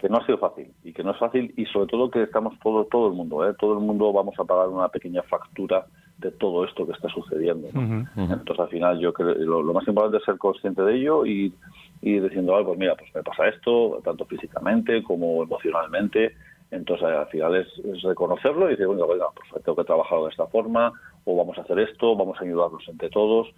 que 0.01 0.10
no 0.10 0.18
ha 0.18 0.25
sido 0.25 0.39
fácil 0.39 0.68
y 0.84 0.94
que 0.94 1.03
no 1.03 1.12
es 1.12 1.18
fácil 1.20 1.53
y 1.56 1.65
sobre 1.68 1.86
todo 1.86 2.10
que 2.10 2.24
estamos 2.24 2.58
todo 2.60 2.86
todo 2.86 3.08
el 3.10 3.13
mundo 3.13 3.48
¿eh? 3.48 3.53
todo 3.60 3.74
el 3.74 3.80
mundo 3.82 4.12
vamos 4.12 4.34
a 4.39 4.44
pagar 4.44 4.68
una 4.68 4.89
pequeña 4.89 5.22
factura 5.22 5.86
de 6.18 6.32
todo 6.32 6.65
esto 6.65 6.88
que 6.88 6.94
está 6.94 7.08
sucediendo 7.10 7.68
¿no? 7.72 8.08
entonces 8.15 8.60
al 8.60 8.70
final 8.70 9.00
yo 9.00 9.13
creo 9.13 9.36
lo, 9.36 9.62
lo 9.62 9.74
más 9.74 9.88
importante 9.88 10.18
es 10.18 10.24
ser 10.24 10.39
consciente 10.39 10.82
de 10.82 10.96
ello 10.96 11.24
y 11.24 11.53
y 12.01 12.20
diciendo 12.20 12.56
"Ay, 12.58 12.63
pues 12.63 12.80
mira 12.80 12.96
pues 12.96 13.13
me 13.13 13.22
pasa 13.22 13.48
esto 13.48 14.01
tanto 14.03 14.25
físicamente 14.25 15.03
como 15.03 15.44
emocionalmente 15.44 16.36
entonces 16.72 17.06
al 17.06 17.28
final 17.28 17.56
es, 17.56 17.68
es 17.86 18.01
reconocerlo 18.01 18.68
y 18.68 18.72
decir 18.72 18.88
bueno 18.88 19.08
venga 19.08 19.25
pues 19.36 19.63
tengo 19.63 19.75
que 19.75 19.84
trabajar 19.84 20.20
de 20.22 20.30
esta 20.30 20.48
forma 20.48 20.92
o 21.25 21.36
vamos 21.36 21.58
a 21.58 21.62
hacer 21.62 21.80
esto 21.80 22.16
vamos 22.16 22.38
a 22.40 22.44
ayudarnos 22.44 22.88
entre 22.88 23.10
todos 23.10 23.54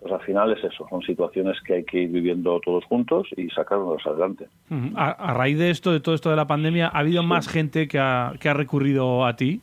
pues 0.00 0.12
al 0.12 0.20
final 0.20 0.52
es 0.52 0.62
eso, 0.62 0.86
son 0.88 1.02
situaciones 1.02 1.56
que 1.62 1.74
hay 1.74 1.84
que 1.84 2.02
ir 2.02 2.10
viviendo 2.10 2.60
todos 2.60 2.84
juntos 2.84 3.26
y 3.36 3.48
sacarnos 3.50 4.06
adelante. 4.06 4.46
A, 4.94 5.10
a 5.10 5.34
raíz 5.34 5.58
de 5.58 5.70
esto, 5.70 5.92
de 5.92 5.98
todo 5.98 6.14
esto 6.14 6.30
de 6.30 6.36
la 6.36 6.46
pandemia, 6.46 6.86
¿ha 6.86 7.00
habido 7.00 7.24
más 7.24 7.48
gente 7.48 7.88
que 7.88 7.98
ha, 7.98 8.32
que 8.38 8.48
ha 8.48 8.54
recurrido 8.54 9.26
a 9.26 9.34
ti? 9.34 9.60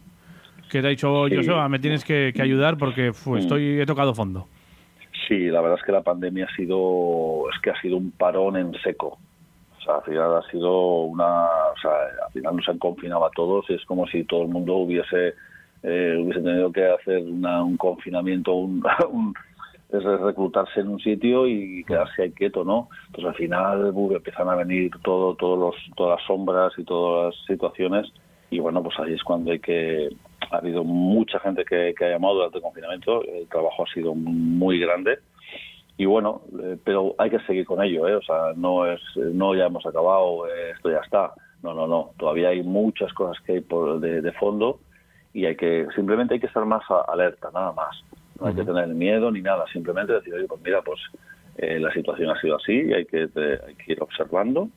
Que 0.70 0.82
te 0.82 0.88
ha 0.88 0.90
dicho, 0.90 1.28
Sí. 1.30 1.38
Joseba, 1.38 1.70
me 1.70 1.80
tienes 1.80 2.04
que, 2.04 2.34
que 2.36 2.42
ayudar 2.42 2.78
porque 2.78 3.14
fu, 3.14 3.38
estoy, 3.38 3.80
he 3.80 3.86
tocado 3.86 4.14
fondo. 4.14 4.48
Sí, 5.28 5.48
la 5.48 5.62
verdad 5.62 5.78
es 5.80 5.86
que 5.86 5.94
la 5.94 6.02
pandemia 6.02 6.48
ha 6.52 6.56
sido, 6.56 7.50
es 7.54 7.60
que 7.62 7.70
ha 7.70 7.82
sido 7.82 7.96
un 7.96 8.12
parón 8.12 8.58
en 8.58 8.74
seco. 8.84 9.18
Al 9.88 10.01
final 10.04 10.36
ha 10.38 10.42
sido 10.50 11.04
una, 11.04 11.46
o 11.46 11.77
sea, 11.82 11.92
al 12.25 12.32
final 12.34 12.56
nos 12.56 12.68
han 12.70 12.80
confinado 12.80 13.25
a 13.25 13.32
todos 13.32 13.65
y 13.70 13.74
es 13.75 13.86
como 13.86 14.08
si 14.08 14.24
todo 14.24 14.42
el 14.44 14.48
mundo 14.50 14.75
hubiese, 14.75 15.34
eh, 15.84 16.18
hubiese 16.22 16.42
tenido 16.42 16.72
que 16.72 16.86
hacer 16.86 17.20
una- 17.24 17.63
un 17.63 17.77
confinamiento, 17.77 18.54
un, 18.54 18.84
es 19.89 20.04
reclutarse 20.04 20.80
en 20.82 20.89
un 20.89 21.00
sitio 21.00 21.48
y 21.48 21.84
quedarse 21.86 22.24
ahí 22.24 22.32
quieto, 22.32 22.63
¿no? 22.63 22.89
Entonces 23.08 23.30
al 23.30 23.36
final 23.36 23.94
empiezan 24.15 24.50
a 24.50 24.56
venir 24.56 24.92
todo, 25.04 25.36
todos 25.36 25.58
los, 25.60 25.75
todas 25.96 26.20
las 26.20 26.27
sombras 26.27 26.74
y 26.77 26.84
todas 26.84 27.36
las 27.36 27.46
situaciones 27.46 28.12
y 28.50 28.60
bueno, 28.60 28.82
pues 28.84 28.98
ahí 29.00 29.13
es 29.13 29.24
cuando 29.24 29.51
hay 29.51 29.60
que 29.60 30.10
ha 30.51 30.58
habido 30.58 30.84
mucha 30.84 31.39
gente 31.39 31.65
que, 31.65 31.94
que 31.98 32.06
ha 32.06 32.10
llamado 32.12 32.36
durante 32.36 32.58
el 32.58 32.63
confinamiento, 32.63 33.24
el 33.24 33.48
trabajo 33.48 33.84
ha 33.84 33.94
sido 33.94 34.13
muy 34.15 34.80
grande 34.80 35.18
y 35.98 36.06
bueno, 36.06 36.42
eh, 36.62 36.78
pero 36.84 37.16
hay 37.18 37.30
que 37.30 37.40
seguir 37.42 37.66
con 37.66 37.82
ello, 37.84 38.08
¿eh? 38.08 38.16
o 38.16 38.22
sea, 38.22 38.54
no 38.56 38.86
es, 38.86 39.02
no 39.16 39.56
ya 39.56 39.66
hemos 39.68 39.86
acabado, 39.86 40.46
eh, 40.48 40.72
esto 40.75 40.90
ya 40.92 41.00
está, 41.00 41.32
no, 41.64 41.74
no, 41.74 41.88
no, 41.88 42.12
todavía 42.18 42.50
hay 42.50 42.64
muchas 42.64 43.14
cosas 43.14 43.42
que 43.46 43.54
hay 43.54 43.62
por, 43.62 44.00
de, 44.00 44.22
de 44.22 44.32
fondo 44.34 44.80
y 45.34 45.46
hay 45.46 45.56
que, 45.56 45.88
simplemente 45.96 46.34
hay 46.34 46.40
que 46.40 46.48
estar 46.48 46.66
más 46.66 46.84
alerta, 47.08 47.50
nada 47.54 47.72
más, 47.72 47.96
no 48.40 48.48
hay 48.48 48.56
que 48.56 48.64
tener 48.66 48.88
miedo 48.90 49.32
ni 49.32 49.42
nada, 49.42 49.66
simplemente 49.72 50.14
decir, 50.14 50.34
oye, 50.34 50.48
pues 50.48 50.62
mira, 50.62 50.82
pues 50.82 51.00
eh, 51.58 51.80
la 51.80 51.92
situación 51.94 52.30
ha 52.30 52.42
sido 52.42 52.58
así 52.58 52.74
y 52.74 52.94
hay 52.94 53.06
que, 53.06 53.28
te- 53.30 53.60
hay 53.66 53.75
que 53.75 53.94
ir 53.94 54.02
observando 54.04 54.68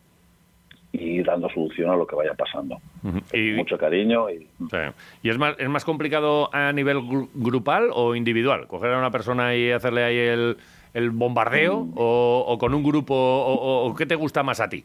y 0.92 1.22
dando 1.22 1.50
solución 1.50 1.90
a 1.90 1.96
lo 1.96 2.06
que 2.06 2.16
vaya 2.16 2.32
pasando. 2.34 2.76
Ujú. 3.04 3.18
Y, 3.36 3.52
Mucho 3.52 3.76
cariño 3.76 4.30
y 4.30 4.38
sí. 4.70 4.76
¿Y 5.22 5.28
es 5.28 5.36
más, 5.38 5.54
es 5.58 5.68
más 5.68 5.84
complicado 5.84 6.48
a 6.54 6.72
nivel 6.72 6.98
gru- 6.98 7.28
grupal 7.34 7.90
o 7.92 8.14
individual? 8.14 8.66
¿Coger 8.68 8.92
a 8.94 8.98
una 8.98 9.10
persona 9.10 9.54
y 9.54 9.70
hacerle 9.70 10.04
ahí 10.04 10.16
el, 10.16 10.56
el 10.94 11.10
bombardeo? 11.10 11.84
Mm. 11.84 11.92
O, 11.96 12.44
o 12.48 12.58
con 12.58 12.74
un 12.74 12.82
grupo? 12.82 13.14
O, 13.14 13.86
o- 13.86 13.94
qué 13.94 14.06
te 14.06 14.14
gusta 14.14 14.42
más 14.42 14.60
a 14.60 14.68
ti? 14.68 14.84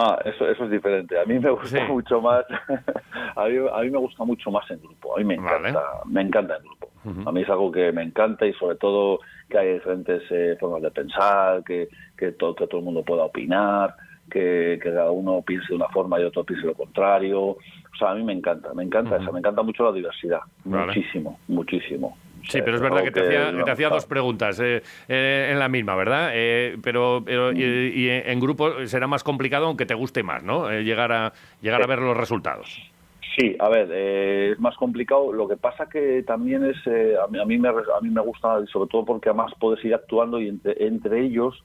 Ah, 0.00 0.16
eso, 0.24 0.48
eso 0.48 0.64
es 0.64 0.70
diferente. 0.70 1.18
A 1.18 1.24
mí 1.24 1.38
me 1.40 1.50
gusta 1.50 1.66
Sí. 1.86 1.92
mucho 1.92 2.20
más. 2.20 2.44
a, 3.36 3.44
mí, 3.46 3.56
a 3.72 3.80
mí 3.82 3.90
me 3.90 3.98
gusta 3.98 4.24
mucho 4.24 4.50
más 4.50 4.70
en 4.70 4.80
grupo. 4.80 5.16
A 5.16 5.18
mí 5.18 5.24
me 5.24 5.34
encanta, 5.34 5.72
Vale. 5.72 5.82
me 6.06 6.22
encanta 6.22 6.56
en 6.56 6.62
grupo. 6.62 6.88
A 7.26 7.32
mí 7.32 7.40
es 7.42 7.48
algo 7.48 7.72
que 7.72 7.90
me 7.90 8.02
encanta 8.02 8.44
y 8.46 8.52
sobre 8.54 8.76
todo 8.76 9.20
que 9.48 9.56
hay 9.56 9.72
diferentes 9.74 10.22
eh, 10.30 10.56
formas 10.60 10.82
de 10.82 10.90
pensar, 10.90 11.64
que, 11.64 11.88
que, 12.18 12.32
todo, 12.32 12.54
que 12.54 12.66
todo 12.66 12.78
el 12.80 12.84
mundo 12.84 13.02
pueda 13.02 13.24
opinar, 13.24 13.94
que, 14.30 14.78
que 14.82 14.90
cada 14.92 15.10
uno 15.10 15.40
piense 15.40 15.68
de 15.70 15.76
una 15.76 15.88
forma 15.88 16.20
y 16.20 16.24
otro 16.24 16.44
piense 16.44 16.66
lo 16.66 16.74
contrario. 16.74 17.40
O 17.52 17.56
sea, 17.98 18.10
a 18.10 18.14
mí 18.14 18.22
me 18.22 18.34
encanta, 18.34 18.74
me 18.74 18.82
encanta 18.84 19.16
eso, 19.16 19.32
me 19.32 19.38
encanta 19.38 19.62
mucho 19.62 19.84
la 19.84 19.92
diversidad. 19.92 20.40
Vale. 20.64 20.86
Muchísimo, 20.86 21.38
muchísimo. 21.48 22.16
Sí, 22.48 22.58
Eh, 22.58 22.62
pero 22.62 22.76
es 22.76 22.82
es 22.82 22.88
verdad 22.88 23.02
que 23.04 23.10
te 23.10 23.20
hacía, 23.20 23.52
me 23.52 23.64
te 23.64 23.70
hacía 23.70 23.88
dos 23.88 24.06
preguntas 24.06 24.58
eh, 24.60 24.82
eh, 25.08 25.48
en 25.52 25.58
la 25.58 25.68
misma, 25.68 25.94
¿verdad? 25.96 26.30
Eh, 26.34 26.76
pero 26.82 27.22
pero 27.24 27.52
y, 27.52 27.62
y 27.62 28.08
en 28.10 28.40
grupo 28.40 28.86
será 28.86 29.06
más 29.06 29.24
complicado 29.24 29.66
aunque 29.66 29.86
te 29.86 29.94
guste 29.94 30.22
más, 30.22 30.42
¿no? 30.42 30.70
Eh, 30.70 30.84
llegar 30.84 31.12
a 31.12 31.32
llegar 31.60 31.82
a 31.82 31.86
ver 31.86 32.00
los 32.00 32.16
resultados. 32.16 32.80
Sí, 33.36 33.54
a 33.60 33.68
ver, 33.68 33.88
eh, 33.92 34.50
es 34.52 34.58
más 34.58 34.74
complicado. 34.76 35.32
Lo 35.32 35.46
que 35.46 35.56
pasa 35.56 35.88
que 35.88 36.24
también 36.24 36.64
es, 36.64 36.76
eh, 36.86 37.14
a, 37.22 37.28
mí, 37.28 37.38
a, 37.40 37.44
mí 37.44 37.56
me, 37.56 37.68
a 37.68 38.00
mí 38.02 38.10
me 38.10 38.20
gusta, 38.20 38.66
sobre 38.66 38.88
todo 38.90 39.04
porque 39.04 39.28
además 39.28 39.52
puedes 39.60 39.84
ir 39.84 39.94
actuando 39.94 40.40
y 40.40 40.48
entre, 40.48 40.84
entre 40.84 41.20
ellos, 41.20 41.62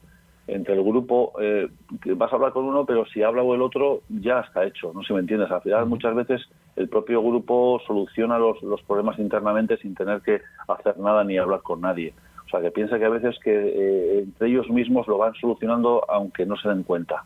entre 0.47 0.73
el 0.73 0.83
grupo, 0.83 1.33
eh, 1.39 1.69
que 2.01 2.13
vas 2.13 2.31
a 2.31 2.35
hablar 2.35 2.51
con 2.51 2.65
uno, 2.65 2.85
pero 2.85 3.05
si 3.05 3.23
habla 3.23 3.43
o 3.43 3.55
el 3.55 3.61
otro, 3.61 4.01
ya 4.09 4.41
está 4.41 4.65
hecho. 4.65 4.91
No 4.93 5.01
sé 5.01 5.07
si 5.07 5.13
me 5.13 5.21
entiendes. 5.21 5.49
Al 5.51 5.61
final, 5.61 5.85
muchas 5.85 6.13
veces 6.15 6.41
el 6.75 6.89
propio 6.89 7.21
grupo 7.21 7.81
soluciona 7.87 8.37
los, 8.37 8.61
los 8.61 8.81
problemas 8.83 9.19
internamente 9.19 9.77
sin 9.77 9.95
tener 9.95 10.21
que 10.21 10.41
hacer 10.67 10.97
nada 10.97 11.23
ni 11.23 11.37
hablar 11.37 11.61
con 11.61 11.81
nadie. 11.81 12.13
O 12.45 12.49
sea, 12.49 12.61
que 12.61 12.71
piensa 12.71 12.99
que 12.99 13.05
a 13.05 13.09
veces 13.09 13.37
que 13.43 13.51
eh, 13.51 14.19
entre 14.19 14.49
ellos 14.49 14.69
mismos 14.69 15.07
lo 15.07 15.17
van 15.17 15.33
solucionando 15.35 16.03
aunque 16.09 16.45
no 16.45 16.57
se 16.57 16.69
den 16.69 16.83
cuenta. 16.83 17.23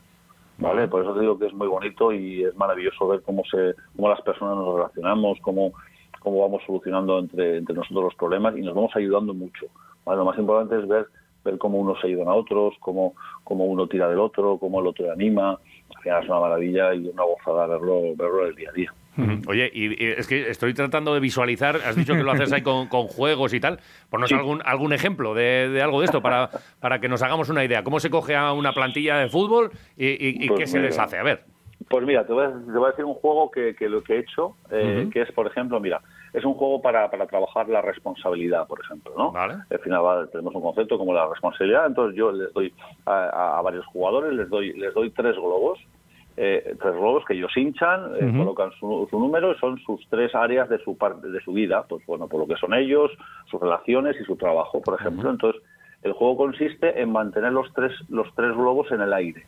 ¿vale? 0.59 0.87
Por 0.87 1.03
eso 1.03 1.13
te 1.13 1.21
digo 1.21 1.37
que 1.37 1.47
es 1.47 1.53
muy 1.53 1.67
bonito 1.67 2.11
y 2.11 2.43
es 2.43 2.55
maravilloso 2.55 3.07
ver 3.07 3.21
cómo 3.21 3.43
se 3.45 3.75
cómo 3.95 4.09
las 4.09 4.21
personas 4.21 4.55
nos 4.55 4.75
relacionamos, 4.75 5.39
cómo, 5.41 5.73
cómo 6.19 6.41
vamos 6.41 6.61
solucionando 6.65 7.19
entre, 7.19 7.57
entre 7.57 7.75
nosotros 7.75 8.05
los 8.05 8.15
problemas 8.15 8.55
y 8.57 8.61
nos 8.61 8.75
vamos 8.75 8.95
ayudando 8.95 9.33
mucho. 9.33 9.65
¿vale? 10.05 10.19
Lo 10.19 10.25
más 10.25 10.37
importante 10.37 10.79
es 10.79 10.87
ver 10.87 11.07
ver 11.47 11.57
cómo 11.57 11.79
unos 11.79 11.99
se 11.99 12.07
ayudan 12.07 12.27
a 12.27 12.33
otros, 12.33 12.75
cómo, 12.79 13.15
cómo 13.43 13.65
uno 13.65 13.87
tira 13.87 14.07
del 14.09 14.19
otro, 14.19 14.57
cómo 14.57 14.79
el 14.79 14.87
otro 14.87 15.05
le 15.05 15.11
anima. 15.11 15.51
Al 15.95 16.01
final 16.01 16.23
es 16.23 16.29
una 16.29 16.39
maravilla 16.39 16.93
y 16.93 17.07
una 17.07 17.23
gozada 17.23 17.67
verlo, 17.67 18.15
verlo 18.15 18.45
el 18.45 18.55
día 18.55 18.69
a 18.69 18.73
día. 18.73 18.93
Oye, 19.47 19.71
y, 19.73 20.03
es 20.03 20.27
que 20.27 20.49
estoy 20.49 20.75
tratando 20.75 21.13
de 21.15 21.19
visualizar, 21.19 21.77
has 21.77 21.95
dicho 21.95 22.13
que 22.13 22.21
lo 22.21 22.31
haces 22.31 22.53
ahí 22.53 22.61
con, 22.61 22.87
juegos 23.07 23.53
y 23.53 23.59
tal, 23.59 23.79
ponnos 24.11 24.31
algún, 24.31 24.61
algún 24.63 24.93
ejemplo 24.93 25.33
de, 25.33 25.81
algo 25.81 26.01
de 26.01 26.05
esto 26.05 26.21
para, 26.21 26.51
para 26.79 26.99
que 26.99 27.09
nos 27.09 27.23
hagamos 27.23 27.49
una 27.49 27.65
idea. 27.65 27.83
¿Cómo 27.83 27.99
se 27.99 28.11
coge 28.11 28.35
a 28.35 28.53
una 28.53 28.73
plantilla 28.73 29.17
de 29.17 29.27
fútbol 29.27 29.71
y, 29.97 30.47
pues 30.47 30.59
qué 30.59 30.67
se 30.67 30.79
les 30.79 30.99
hace? 30.99 31.17
A 31.17 31.23
ver. 31.23 31.43
Pues 31.89 32.05
mira, 32.05 32.27
te 32.27 32.33
voy 32.33 32.45
a, 32.45 32.49
decir 32.89 33.05
un 33.05 33.15
juego 33.15 33.49
que, 33.49 33.75
lo 33.81 34.03
que 34.03 34.15
he 34.15 34.19
hecho, 34.19 34.55
eh, 34.69 35.09
que 35.11 35.21
es, 35.21 35.31
por 35.31 35.47
ejemplo, 35.47 35.79
mira, 35.79 36.01
es 36.33 36.43
un 36.43 36.53
juego 36.53 36.81
para, 36.81 37.09
para 37.09 37.25
trabajar 37.25 37.69
la 37.69 37.81
responsabilidad, 37.81 38.67
por 38.67 38.79
ejemplo, 38.79 39.13
¿no? 39.17 39.31
Vale. 39.31 39.55
Al 39.69 39.79
final 39.79 40.29
tenemos 40.31 40.53
un 40.55 40.61
concepto 40.61 40.97
como 40.97 41.13
la 41.13 41.27
responsabilidad, 41.27 41.87
entonces 41.87 42.17
yo 42.17 42.31
les 42.31 42.53
doy 42.53 42.73
a, 43.05 43.61
varios 43.63 43.85
jugadores, 43.87 44.33
les 44.33 44.49
doy, 44.49 44.73
les 44.73 44.93
doy 44.93 45.09
tres 45.11 45.35
globos, 45.35 45.79
eh, 46.35 46.75
tres 46.79 46.93
globos 46.93 47.25
que 47.25 47.33
ellos 47.33 47.51
hinchan, 47.55 48.15
eh, 48.15 48.31
colocan 48.37 48.71
su, 48.79 49.07
número 49.11 49.51
y 49.51 49.57
son 49.57 49.79
sus 49.79 50.07
tres 50.09 50.35
áreas 50.35 50.69
de 50.69 50.77
su 50.79 50.97
parte 50.97 51.27
de 51.27 51.41
su 51.41 51.53
vida, 51.53 51.85
pues 51.87 52.05
bueno, 52.05 52.27
por 52.27 52.41
lo 52.41 52.47
que 52.47 52.59
son 52.59 52.73
ellos, 52.73 53.11
sus 53.49 53.59
relaciones 53.59 54.15
y 54.21 54.23
su 54.23 54.35
trabajo, 54.35 54.81
por 54.81 54.99
ejemplo. 54.99 55.29
Entonces, 55.29 55.61
el 56.03 56.13
juego 56.13 56.37
consiste 56.37 57.01
en 57.01 57.11
mantener 57.11 57.53
los 57.53 57.73
tres 57.73 57.91
los 58.09 58.27
tres 58.35 58.55
globos 58.55 58.91
en 58.91 59.01
el 59.01 59.13
aire. 59.13 59.45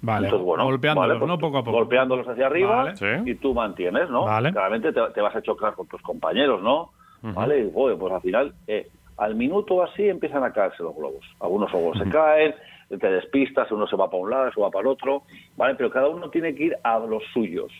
Vale, 0.00 0.30
golpeándolos, 0.30 1.18
pues 1.18 1.28
¿no? 1.28 1.38
Poco 1.38 1.58
a 1.58 1.64
poco. 1.64 1.76
Golpeándolos 1.76 2.28
hacia 2.28 2.46
arriba 2.46 2.94
y 3.24 3.34
tú 3.34 3.52
mantienes, 3.54 4.08
¿no? 4.10 4.24
Claramente 4.24 4.92
te, 4.92 5.20
vas 5.20 5.34
a 5.34 5.42
chocar 5.42 5.74
con 5.74 5.86
tus 5.88 6.00
compañeros, 6.02 6.62
¿no? 6.62 6.90
¿Vale? 7.22 7.60
Y, 7.60 7.68
pues 7.70 8.12
al 8.12 8.20
final, 8.20 8.54
eh, 8.68 8.88
al 9.16 9.34
minuto 9.34 9.82
así 9.82 10.08
empiezan 10.08 10.44
a 10.44 10.52
caerse 10.52 10.82
los 10.82 10.94
globos. 10.94 11.24
Algunos 11.40 11.70
globos 11.72 11.98
se 11.98 12.08
caen, 12.08 12.54
te 12.88 13.10
despistas, 13.10 13.70
uno 13.72 13.88
se 13.88 13.96
va 13.96 14.08
para 14.08 14.22
un 14.22 14.30
lado, 14.30 14.52
se 14.52 14.60
va 14.60 14.70
para 14.70 14.82
el 14.82 14.86
otro, 14.88 15.22
¿vale? 15.56 15.74
Pero 15.74 15.90
cada 15.90 16.08
uno 16.08 16.30
tiene 16.30 16.54
que 16.54 16.64
ir 16.64 16.76
a 16.84 16.98
los 17.00 17.24
suyos. 17.32 17.72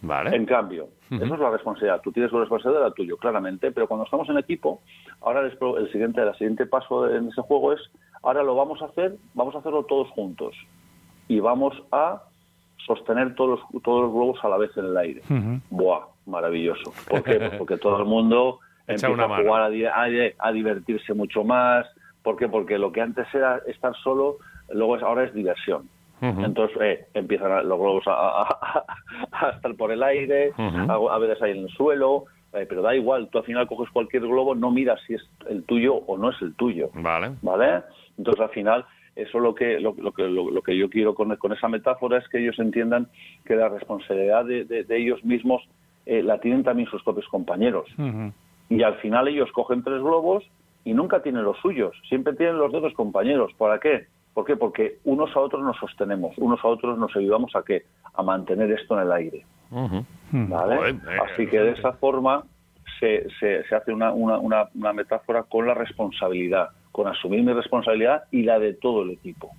Vale. 0.00 0.34
En 0.34 0.46
cambio, 0.46 0.88
eso 1.10 1.34
es 1.34 1.40
la 1.40 1.50
responsabilidad. 1.50 2.00
Tú 2.00 2.12
tienes 2.12 2.32
la 2.32 2.40
responsabilidad 2.40 2.84
de 2.84 2.88
la 2.88 2.94
tuyo, 2.94 3.16
claramente, 3.18 3.72
pero 3.72 3.88
cuando 3.88 4.04
estamos 4.04 4.28
en 4.30 4.38
equipo, 4.38 4.80
ahora 5.20 5.40
el 5.40 5.92
siguiente, 5.92 6.22
el 6.22 6.34
siguiente 6.34 6.66
paso 6.66 7.12
en 7.12 7.28
ese 7.28 7.42
juego 7.42 7.74
es, 7.74 7.80
ahora 8.22 8.42
lo 8.42 8.54
vamos 8.54 8.80
a 8.80 8.86
hacer, 8.86 9.16
vamos 9.34 9.54
a 9.54 9.58
hacerlo 9.58 9.82
todos 9.82 10.08
juntos 10.10 10.54
y 11.28 11.40
vamos 11.40 11.74
a 11.92 12.22
sostener 12.86 13.34
todos 13.34 13.60
los, 13.60 13.82
todos 13.82 14.04
los 14.04 14.12
globos 14.12 14.38
a 14.42 14.48
la 14.48 14.56
vez 14.56 14.76
en 14.76 14.86
el 14.86 14.96
aire. 14.96 15.22
Buah, 15.70 16.06
maravilloso. 16.26 16.92
¿Por 17.08 17.22
qué? 17.22 17.38
Pues 17.38 17.54
porque 17.58 17.76
todo 17.76 17.98
el 17.98 18.06
mundo 18.06 18.60
empieza 18.86 19.24
a 19.24 19.42
jugar, 19.42 19.70
a, 20.38 20.52
divertirse 20.52 21.14
mucho 21.14 21.44
más. 21.44 21.86
¿Por 22.22 22.36
qué? 22.36 22.48
Porque 22.48 22.78
lo 22.78 22.90
que 22.90 23.02
antes 23.02 23.26
era 23.34 23.60
estar 23.66 23.94
solo, 24.02 24.38
luego 24.72 24.96
es, 24.96 25.02
ahora 25.02 25.24
es 25.24 25.34
diversión. 25.34 25.88
Entonces 26.20 26.76
eh, 26.80 27.06
empiezan 27.14 27.68
los 27.68 27.78
globos 27.78 28.02
a, 28.08 28.84
estar 29.54 29.74
por 29.76 29.92
el 29.92 30.02
aire, 30.02 30.52
a, 30.56 31.18
veces 31.18 31.40
ahí 31.40 31.52
en 31.52 31.64
el 31.64 31.68
suelo, 31.68 32.24
eh, 32.54 32.66
pero 32.68 32.82
da 32.82 32.96
igual, 32.96 33.28
tú 33.30 33.38
al 33.38 33.44
final 33.44 33.68
coges 33.68 33.88
cualquier 33.92 34.22
globo, 34.22 34.56
no 34.56 34.72
miras 34.72 35.00
si 35.06 35.14
es 35.14 35.22
el 35.48 35.62
tuyo 35.62 35.94
o 35.94 36.18
no 36.18 36.30
es 36.30 36.42
el 36.42 36.54
tuyo. 36.54 36.90
Vale. 36.94 37.34
¿Vale? 37.42 37.82
Entonces 38.16 38.42
al 38.42 38.50
final 38.50 38.84
eso 39.18 39.40
lo 39.40 39.54
que 39.54 39.80
lo, 39.80 39.94
que 39.94 40.22
lo, 40.28 40.62
que 40.62 40.76
yo 40.76 40.88
quiero 40.88 41.14
con, 41.14 41.34
con, 41.36 41.52
esa 41.52 41.68
metáfora 41.68 42.18
es 42.18 42.28
que 42.28 42.38
ellos 42.38 42.58
entiendan 42.58 43.08
que 43.44 43.56
la 43.56 43.68
responsabilidad 43.68 44.44
de, 44.44 44.86
ellos 44.90 45.22
mismos 45.24 45.62
eh, 46.06 46.22
la 46.22 46.38
tienen 46.38 46.62
también 46.62 46.88
sus 46.88 47.02
propios 47.02 47.26
compañeros. 47.28 47.88
Y 48.70 48.82
al 48.82 48.94
final 48.96 49.28
ellos 49.28 49.50
cogen 49.52 49.82
tres 49.82 50.00
globos 50.00 50.44
y 50.84 50.94
nunca 50.94 51.20
tienen 51.22 51.42
los 51.42 51.58
suyos 51.58 51.96
siempre 52.08 52.34
tienen 52.34 52.58
los 52.58 52.70
de 52.70 52.78
otros 52.78 52.94
compañeros. 52.94 53.52
¿para 53.58 53.80
qué? 53.80 54.06
¿por 54.34 54.44
qué? 54.44 54.56
porque 54.56 54.98
unos 55.04 55.34
a 55.34 55.40
otros 55.40 55.62
nos 55.62 55.76
sostenemos 55.78 56.38
unos 56.38 56.60
a 56.64 56.68
otros 56.68 56.96
nos 56.96 57.14
ayudamos 57.16 57.54
a 57.56 57.62
qué 57.62 57.82
a 58.14 58.22
mantener 58.22 58.70
esto 58.70 58.94
en 58.94 59.06
el 59.06 59.12
aire. 59.12 59.44
¿vale? 60.30 60.90
Eh, 60.90 60.98
así 61.24 61.46
que 61.48 61.58
de 61.58 61.72
esa 61.72 61.92
forma 61.94 62.44
se, 63.00 63.26
se, 63.40 63.64
se 63.64 63.74
hace 63.74 63.92
una, 63.92 64.12
una, 64.12 64.68
una 64.74 64.92
metáfora 64.92 65.42
con 65.42 65.66
la 65.66 65.74
responsabilidad 65.74 66.70
con 66.98 67.06
asumir 67.06 67.44
mi 67.44 67.52
responsabilidad 67.52 68.24
y 68.32 68.42
la 68.42 68.58
de 68.58 68.74
todo 68.74 69.04
el 69.04 69.10
equipo. 69.10 69.52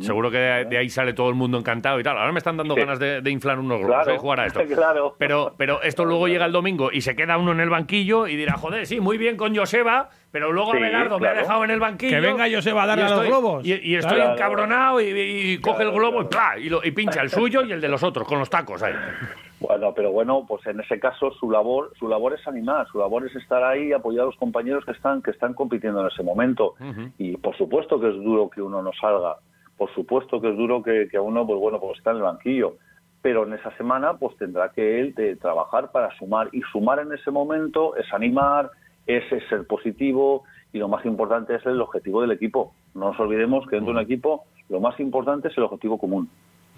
Seguro 0.00 0.30
que 0.30 0.38
de, 0.38 0.78
ahí 0.78 0.88
sale 0.88 1.12
todo 1.12 1.28
el 1.28 1.34
mundo 1.34 1.58
encantado 1.58 1.98
y 1.98 2.04
tal. 2.04 2.16
Ahora 2.16 2.30
me 2.30 2.38
están 2.38 2.56
dando 2.56 2.76
ganas 2.76 3.00
de, 3.00 3.28
inflar 3.28 3.58
unos 3.58 3.80
globos, 3.80 4.06
¿eh? 4.06 4.16
jugar 4.16 4.38
a 4.38 4.46
esto. 4.46 4.60
Pero, 5.18 5.54
pero 5.56 5.82
esto 5.82 6.04
luego 6.04 6.28
llega 6.28 6.46
el 6.46 6.52
domingo 6.52 6.92
y 6.92 7.00
se 7.00 7.16
queda 7.16 7.38
uno 7.38 7.50
en 7.50 7.58
el 7.58 7.70
banquillo 7.70 8.28
y 8.28 8.36
dirá, 8.36 8.54
joder, 8.54 8.86
sí, 8.86 9.00
muy 9.00 9.18
bien 9.18 9.36
con 9.36 9.56
Joseba, 9.56 10.10
pero 10.30 10.52
luego 10.52 10.70
sí, 10.72 10.78
Abelardo 10.78 11.18
me 11.18 11.26
ha 11.26 11.34
dejado 11.34 11.64
en 11.64 11.70
el 11.70 11.80
banquillo. 11.80 12.12
Que 12.12 12.20
venga 12.20 12.46
Joseba 12.48 12.84
a 12.84 12.86
darle 12.86 13.04
a 13.04 13.10
los 13.10 13.26
globos. 13.26 13.66
Y, 13.66 13.96
estoy 13.96 14.20
encabronado 14.20 15.00
y, 15.00 15.58
coge 15.58 15.82
el 15.82 15.90
globo 15.90 16.28
y, 16.56 16.88
y, 16.88 16.90
pincha 16.92 17.20
el 17.20 17.30
suyo 17.30 17.64
y 17.64 17.72
el 17.72 17.80
de 17.80 17.88
los 17.88 18.02
otros 18.04 18.28
con 18.28 18.38
los 18.38 18.48
tacos 18.48 18.80
ahí. 18.80 18.94
Bueno, 19.66 19.94
pero 19.94 20.12
bueno, 20.12 20.44
pues 20.46 20.66
en 20.66 20.78
ese 20.80 21.00
caso 21.00 21.30
su 21.40 21.50
labor, 21.50 21.92
su 21.98 22.06
labor 22.06 22.34
es 22.34 22.46
animar, 22.46 22.86
su 22.88 22.98
labor 22.98 23.26
es 23.26 23.34
estar 23.34 23.64
ahí 23.64 23.88
y 23.88 23.92
apoyar 23.92 24.24
a 24.24 24.26
los 24.26 24.36
compañeros 24.36 24.84
que 24.84 24.90
están, 24.90 25.22
que 25.22 25.30
están 25.30 25.54
compitiendo 25.54 26.02
en 26.02 26.08
ese 26.08 26.22
momento. 26.22 26.74
Y 27.16 27.38
por 27.38 27.56
supuesto 27.56 27.98
que 27.98 28.10
es 28.10 28.14
duro 28.16 28.50
que 28.50 28.60
uno 28.60 28.82
no 28.82 28.90
salga, 29.00 29.36
por 29.78 29.92
supuesto 29.94 30.38
que 30.40 30.50
es 30.50 30.56
duro 30.56 30.82
que, 30.82 31.08
que 31.10 31.18
uno, 31.18 31.46
pues 31.46 31.58
bueno, 31.58 31.80
pues 31.80 31.96
está 31.96 32.10
en 32.10 32.18
el 32.18 32.22
banquillo. 32.24 32.74
Pero 33.22 33.46
en 33.46 33.54
esa 33.54 33.74
semana, 33.78 34.18
pues 34.18 34.36
tendrá 34.36 34.68
que 34.68 35.00
él 35.00 35.14
de 35.14 35.36
trabajar 35.36 35.90
para 35.92 36.14
sumar. 36.18 36.50
Y 36.52 36.60
sumar 36.70 36.98
en 36.98 37.12
ese 37.14 37.30
momento 37.30 37.96
es 37.96 38.12
animar, 38.12 38.70
es, 39.06 39.24
ser 39.48 39.66
positivo 39.66 40.44
y 40.74 40.78
lo 40.78 40.88
más 40.88 41.06
importante 41.06 41.54
es 41.54 41.64
el 41.64 41.80
objetivo 41.80 42.20
del 42.20 42.32
equipo. 42.32 42.74
No 42.94 43.12
nos 43.12 43.20
olvidemos 43.20 43.66
que 43.66 43.76
dentro 43.76 43.94
de 43.94 44.00
un 44.00 44.04
equipo 44.04 44.44
lo 44.68 44.80
más 44.80 45.00
importante 45.00 45.48
es 45.48 45.56
el 45.56 45.64
objetivo 45.64 45.96
común 45.96 46.28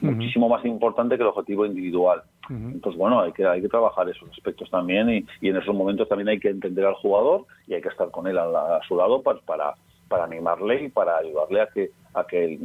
muchísimo 0.01 0.49
más 0.49 0.65
importante 0.65 1.17
que 1.17 1.23
el 1.23 1.29
objetivo 1.29 1.67
individual. 1.67 2.23
Entonces, 2.49 2.97
bueno, 2.99 3.21
hay 3.21 3.33
que, 3.33 3.45
hay 3.45 3.61
que 3.61 3.69
trabajar 3.69 4.09
esos 4.09 4.31
aspectos 4.31 4.71
también 4.71 5.11
y, 5.11 5.27
y, 5.41 5.49
en 5.49 5.57
esos 5.57 5.75
momentos 5.75 6.09
también 6.09 6.29
hay 6.29 6.39
que 6.39 6.49
entender 6.49 6.85
al 6.87 6.95
jugador 6.95 7.45
y 7.67 7.75
hay 7.75 7.83
que 7.83 7.89
estar 7.89 8.11
con 8.13 8.29
él 8.29 8.39
a, 8.39 8.81
su 8.87 8.97
lado 8.97 9.21
para, 9.21 9.41
para, 9.41 9.75
para, 10.09 10.25
animarle 10.25 10.85
y 10.85 10.89
para 10.89 11.19
ayudarle 11.19 11.61
a 11.61 11.67
que 11.67 11.91
a 12.15 12.25
que 12.27 12.59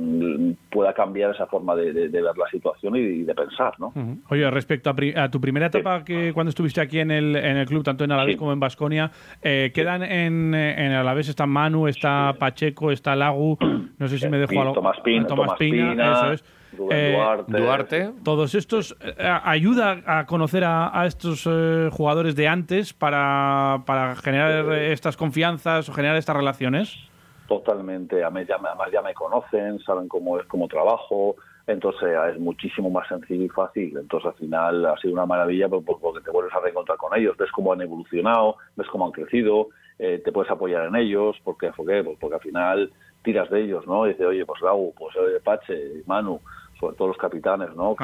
pueda 0.72 0.94
cambiar 0.94 1.36
esa 1.36 1.46
forma 1.46 1.76
de, 1.76 1.92
ver 2.08 2.24
la 2.24 2.50
situación 2.50 2.96
y, 2.96 3.24
de 3.24 3.36
pensar, 3.36 3.74
¿no? 3.80 3.92
Oye, 4.30 4.50
respecto 4.50 4.90
a, 4.90 5.30
tu 5.30 5.42
primera 5.42 5.66
etapa 5.66 6.06
que 6.06 6.32
cuando 6.32 6.52
estuviste 6.52 6.80
aquí 6.80 7.00
en 7.00 7.12
el, 7.12 7.36
en 7.36 7.58
el 7.58 7.66
club, 7.66 7.84
tanto 7.84 8.06
en 8.06 8.14
Alavés 8.14 8.38
como 8.38 8.54
en 8.54 8.62
Basconia, 8.62 9.12
eh, 9.42 9.72
quedan 9.74 10.04
en, 10.04 10.54
en 10.56 10.94
Alavés 10.94 11.28
está 11.28 11.46
Manu, 11.48 11.90
está 11.90 12.34
Pacheco, 12.40 12.92
está 12.92 13.14
Lagu, 13.14 13.58
no 14.00 14.08
sé 14.08 14.20
si 14.20 14.30
me 14.30 14.38
dejo 14.38 14.62
algo. 14.62 14.74
Tomás 14.74 15.02
Pina, 15.02 15.28
Tomás 15.28 15.54
Pina, 15.60 16.14
eso 16.14 16.32
es. 16.32 16.44
Eh, 16.90 17.18
Duarte. 17.48 18.12
Todos 18.24 18.56
estos 18.56 18.96
eh, 19.02 19.40
ayuda 19.44 20.02
a 20.06 20.26
conocer 20.26 20.64
a, 20.64 21.06
estos 21.06 21.48
eh, 21.50 21.90
jugadores 21.92 22.36
de 22.36 22.48
antes 22.48 22.94
para, 22.94 23.84
para 23.86 24.16
generar 24.16 24.72
estas 24.74 25.18
confianzas 25.18 25.90
o 25.90 25.94
generar 25.94 26.16
estas 26.16 26.36
relaciones. 26.36 27.11
Totalmente, 27.52 28.24
además 28.24 28.48
ya, 28.48 29.02
me 29.02 29.14
conocen, 29.14 29.78
saben 29.80 30.08
cómo 30.08 30.40
es 30.40 30.46
como 30.46 30.70
trabajo, 30.70 31.36
entonces 31.68 32.16
es 32.30 32.40
muchísimo 32.40 32.90
más 32.90 33.06
sencillo 33.10 33.44
y 33.44 33.50
fácil. 33.50 33.98
Entonces 33.98 34.28
al 34.32 34.38
final 34.38 34.86
ha 34.86 34.96
sido 35.00 35.16
una 35.16 35.26
maravilla 35.26 35.68
porque 35.68 36.22
te 36.22 36.32
vuelves 36.32 36.56
a 36.56 36.62
reencontrar 36.62 36.98
con 36.98 37.14
ellos, 37.14 37.36
ves 37.36 37.52
cómo 37.52 37.74
han 37.74 37.82
evolucionado, 37.82 38.56
ves 38.78 38.88
cómo 38.88 39.06
han 39.06 39.12
crecido, 39.12 39.68
te 39.98 40.32
puedes 40.32 40.50
apoyar 40.50 40.86
en 40.86 40.96
ellos, 40.96 41.36
porque, 41.44 41.74
porque, 41.76 42.16
porque 42.18 42.36
al 42.36 42.42
final 42.42 42.94
tiras 43.22 43.50
de 43.50 43.64
ellos, 43.64 43.86
¿no? 43.86 44.06
Y 44.06 44.12
dices, 44.12 44.28
oye, 44.28 44.46
pues 44.46 44.62
Raúl, 44.62 44.94
pues 44.98 45.14
Pache, 45.44 46.04
Manu, 46.06 46.40
sobre 46.80 46.96
todo 46.96 47.10
los 47.10 47.18
capitanes, 47.18 47.76
¿no? 47.76 47.98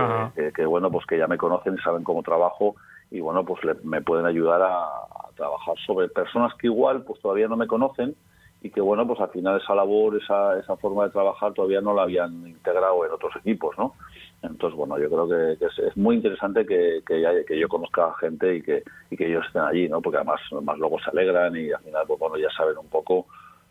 Que, 0.54 0.66
bueno, 0.66 0.92
pues 0.92 1.06
que 1.06 1.18
ya 1.18 1.28
me 1.28 1.38
conocen 1.38 1.76
y 1.76 1.82
saben 1.82 2.04
cómo 2.04 2.22
trabajo 2.22 2.76
y 3.12 3.22
bueno, 3.22 3.46
pues 3.46 3.62
me 3.86 4.02
pueden 4.02 4.26
ayudar 4.26 4.62
a, 4.62 4.90
trabajar 5.38 5.76
sobre 5.86 6.10
personas 6.10 6.52
que 6.56 6.66
igual 6.66 7.04
pues 7.04 7.22
todavía 7.22 7.48
no 7.48 7.56
me 7.56 7.68
conocen 7.68 8.16
y 8.62 8.70
que 8.70 8.82
bueno, 8.82 9.06
pues 9.06 9.20
al 9.20 9.30
final 9.30 9.62
esa 9.62 9.76
labor, 9.76 10.20
esa, 10.22 10.58
esa 10.60 10.76
forma 10.78 11.06
de 11.06 11.12
trabajar 11.12 11.54
todavía 11.54 11.82
no 11.82 11.93
la 11.93 12.04
habían 12.04 12.48
integrado 12.48 13.06
en 13.06 13.12
otros 13.12 13.36
equipos, 13.38 13.78
¿no? 13.78 13.93
Entonces, 14.41 14.78
bueno, 14.78 15.00
yo 15.00 15.10
creo 15.10 15.28
que, 15.58 15.65
es, 15.65 15.98
muy 15.98 16.15
interesante 16.15 16.65
que, 16.65 17.02
que, 17.06 17.60
yo 17.60 17.67
conozca 17.67 18.13
gente 18.20 18.56
y 18.56 18.62
que, 18.62 18.84
y 19.10 19.17
que 19.17 19.28
ellos 19.28 19.46
estén 19.48 19.63
allí, 19.63 19.89
¿no? 19.89 20.02
Porque 20.02 20.17
además, 20.17 20.39
además 20.52 20.78
luego 20.78 21.00
se 21.00 21.10
alegran 21.10 21.56
y 21.56 21.72
al 21.72 21.82
final, 21.82 22.04
pues 22.08 22.20
bueno, 22.20 22.38
ya 22.38 22.50
saben 22.56 22.78
un 22.78 22.88
poco 22.88 23.26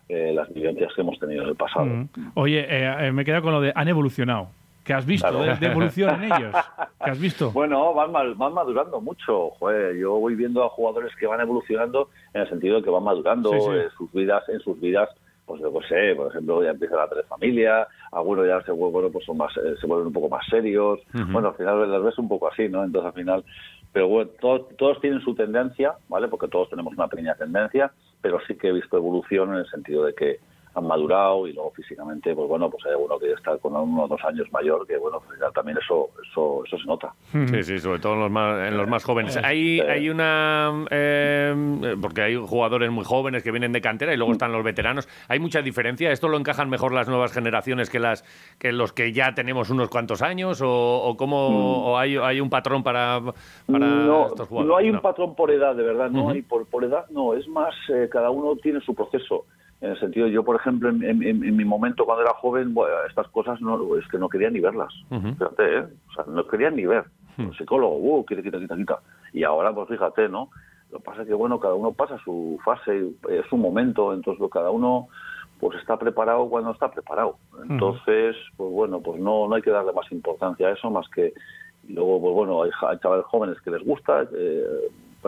eh, 0.08 0.32
las 0.34 0.52
vivencias 0.52 0.92
que 0.94 1.00
hemos 1.02 1.18
tenido 1.18 1.42
en 1.42 1.48
el 1.50 1.56
pasado. 1.56 1.86
Oye, 2.34 2.66
eh, 2.68 3.12
me 3.12 3.24
queda 3.24 3.42
con 3.42 3.52
lo 3.52 3.60
de 3.60 3.72
han 3.74 3.88
evolucionado. 3.88 4.48
¿Qué 4.86 4.94
has 4.94 5.04
visto 5.04 5.42
de, 5.42 5.66
evolución 5.66 6.22
en 6.22 6.32
ellos? 6.32 6.54
¿Qué 7.04 7.10
has 7.10 7.18
visto? 7.18 7.50
Bueno, 7.50 7.92
van, 7.92 8.12
van 8.12 8.54
madurando 8.54 9.00
mucho. 9.00 9.52
yo 9.98 10.12
voy 10.14 10.36
viendo 10.36 10.62
a 10.64 10.68
jugadores 10.68 11.14
que 11.16 11.26
van 11.26 11.40
evolucionando 11.40 12.10
en 12.32 12.42
el 12.42 12.48
sentido 12.48 12.76
de 12.76 12.82
que 12.82 12.90
van 12.90 13.02
madurando 13.02 13.52
en 13.52 13.90
sus 13.90 14.12
vidas, 14.12 14.48
en 14.48 14.60
sus 14.60 14.80
vidas 14.80 15.08
pues 15.46 15.62
yo 15.62 15.72
sé, 15.88 16.14
por 16.16 16.28
ejemplo, 16.28 16.62
ya 16.62 16.70
empiezan 16.70 16.98
a 16.98 17.06
tener 17.06 17.24
familia, 17.26 17.86
algunos 18.10 18.46
ya 18.46 18.60
se 18.62 18.72
vuelven, 18.72 19.12
pues 19.12 19.24
son 19.24 19.36
más, 19.36 19.56
eh, 19.56 19.76
se 19.80 19.86
vuelven 19.86 20.08
un 20.08 20.12
poco 20.12 20.28
más 20.28 20.44
serios. 20.50 20.98
Bueno, 21.30 21.48
al 21.48 21.54
final 21.54 21.90
las 21.90 22.02
ves 22.02 22.18
un 22.18 22.28
poco 22.28 22.48
así, 22.48 22.68
¿no? 22.68 22.82
Entonces 22.82 23.06
al 23.06 23.14
final, 23.14 23.44
pero 23.92 24.08
bueno, 24.08 24.30
todos, 24.40 24.76
todos 24.76 25.00
tienen 25.00 25.20
su 25.20 25.36
tendencia, 25.36 25.94
¿vale? 26.08 26.26
Porque 26.26 26.48
todos 26.48 26.68
tenemos 26.68 26.92
una 26.94 27.06
pequeña 27.06 27.36
tendencia, 27.36 27.92
pero 28.20 28.40
sí 28.46 28.56
que 28.56 28.68
he 28.68 28.72
visto 28.72 28.96
evolución 28.96 29.50
en 29.50 29.60
el 29.60 29.70
sentido 29.70 30.04
de 30.04 30.14
que 30.14 30.40
han 30.76 30.86
madurado 30.86 31.46
y 31.46 31.54
luego 31.54 31.70
físicamente, 31.70 32.34
pues 32.34 32.48
bueno, 32.48 32.68
pues 32.70 32.84
hay 32.84 32.92
uno 32.94 33.18
que 33.18 33.32
está 33.32 33.56
con 33.56 33.74
uno 33.74 34.04
o 34.04 34.08
dos 34.08 34.22
años 34.24 34.46
mayor, 34.52 34.86
que 34.86 34.98
bueno, 34.98 35.22
pues 35.26 35.40
ya 35.40 35.50
también 35.50 35.78
eso, 35.78 36.10
eso, 36.22 36.62
eso 36.66 36.78
se 36.78 36.86
nota. 36.86 37.14
Sí, 37.32 37.62
sí, 37.62 37.78
sobre 37.78 37.98
todo 37.98 38.12
en 38.12 38.20
los 38.20 38.30
más, 38.30 38.68
en 38.68 38.76
los 38.76 38.86
más 38.86 39.02
jóvenes. 39.02 39.38
Hay, 39.38 39.80
hay 39.80 40.10
una... 40.10 40.84
eh, 40.90 41.96
porque 42.00 42.20
hay 42.20 42.36
jugadores 42.36 42.90
muy 42.90 43.04
jóvenes 43.04 43.42
que 43.42 43.50
vienen 43.50 43.72
de 43.72 43.80
cantera 43.80 44.12
y 44.12 44.18
luego 44.18 44.32
están 44.32 44.52
los 44.52 44.62
veteranos. 44.62 45.08
¿Hay 45.28 45.38
mucha 45.38 45.62
diferencia? 45.62 46.12
¿Esto 46.12 46.28
lo 46.28 46.36
encajan 46.36 46.68
mejor 46.68 46.92
las 46.92 47.08
nuevas 47.08 47.32
generaciones 47.32 47.88
que 47.88 47.98
las 47.98 48.22
que 48.58 48.70
los 48.70 48.92
que 48.92 49.12
ya 49.12 49.34
tenemos 49.34 49.70
unos 49.70 49.88
cuantos 49.88 50.20
años? 50.20 50.60
¿O, 50.60 50.68
o 50.68 51.16
cómo 51.16 51.86
o 51.92 51.96
hay, 51.96 52.16
hay 52.16 52.40
un 52.40 52.50
patrón 52.50 52.82
para, 52.82 53.20
para 53.66 53.78
no, 53.78 54.26
estos 54.26 54.48
jugadores? 54.48 54.68
no 54.68 54.76
hay 54.76 54.90
un 54.90 55.00
patrón 55.00 55.34
por 55.34 55.50
edad, 55.50 55.74
de 55.74 55.82
verdad, 55.82 56.10
no 56.10 56.28
hay 56.28 56.42
por, 56.42 56.66
por 56.66 56.84
edad, 56.84 57.06
no, 57.10 57.34
es 57.34 57.48
más, 57.48 57.74
eh, 57.88 58.08
cada 58.10 58.30
uno 58.30 58.56
tiene 58.56 58.80
su 58.80 58.94
proceso. 58.94 59.46
En 59.80 59.90
el 59.90 60.00
sentido, 60.00 60.26
yo, 60.26 60.42
por 60.42 60.56
ejemplo, 60.56 60.88
en, 60.88 61.02
en- 61.02 61.22
en- 61.22 61.44
en 61.44 61.56
mi 61.56 61.64
momento 61.64 62.04
cuando 62.06 62.22
era 62.22 62.32
joven, 62.34 62.72
bueno, 62.74 62.94
estas 63.08 63.28
cosas 63.28 63.60
no, 63.60 63.96
es 63.96 64.06
que 64.08 64.18
no 64.18 64.28
quería 64.28 64.48
ni 64.50 64.60
verlas. 64.60 64.92
Fíjate, 65.36 65.78
¿eh? 65.78 65.84
O 66.08 66.12
sea, 66.14 66.24
no 66.26 66.46
quería 66.46 66.70
ni 66.70 66.86
ver. 66.86 67.04
Un 67.38 67.52
psicólogo, 67.54 67.96
uh, 67.96 68.24
quita, 68.24 68.40
quita, 68.42 68.58
quita, 68.58 68.76
quita. 68.76 68.98
Y 69.34 69.44
ahora, 69.44 69.74
pues 69.74 69.88
fíjate, 69.88 70.28
¿no? 70.30 70.48
Lo 70.90 70.98
que 70.98 71.04
pasa 71.04 71.22
es 71.22 71.28
que, 71.28 71.34
bueno, 71.34 71.60
cada 71.60 71.74
uno 71.74 71.92
pasa 71.92 72.16
su 72.24 72.58
fase, 72.64 73.10
es 73.28 73.44
su 73.50 73.56
momento, 73.58 74.14
entonces 74.14 74.40
lo- 74.40 74.48
cada 74.48 74.70
uno 74.70 75.08
pues 75.60 75.78
está 75.78 75.98
preparado 75.98 76.48
cuando 76.48 76.70
está 76.70 76.90
preparado. 76.90 77.36
Entonces, 77.68 78.36
pues 78.56 78.70
bueno, 78.70 79.00
pues 79.00 79.20
no, 79.20 79.48
no 79.48 79.54
hay 79.54 79.62
que 79.62 79.70
darle 79.70 79.92
más 79.92 80.10
importancia 80.12 80.68
a 80.68 80.72
eso, 80.72 80.90
más 80.90 81.06
que 81.10 81.32
y 81.88 81.92
luego, 81.92 82.20
pues 82.20 82.34
bueno, 82.34 82.62
hay, 82.62 82.70
hay 82.88 82.98
chavales 82.98 83.24
jóvenes 83.26 83.60
que 83.62 83.70
les 83.70 83.82
gusta, 83.84 84.22
eh, 84.34 84.64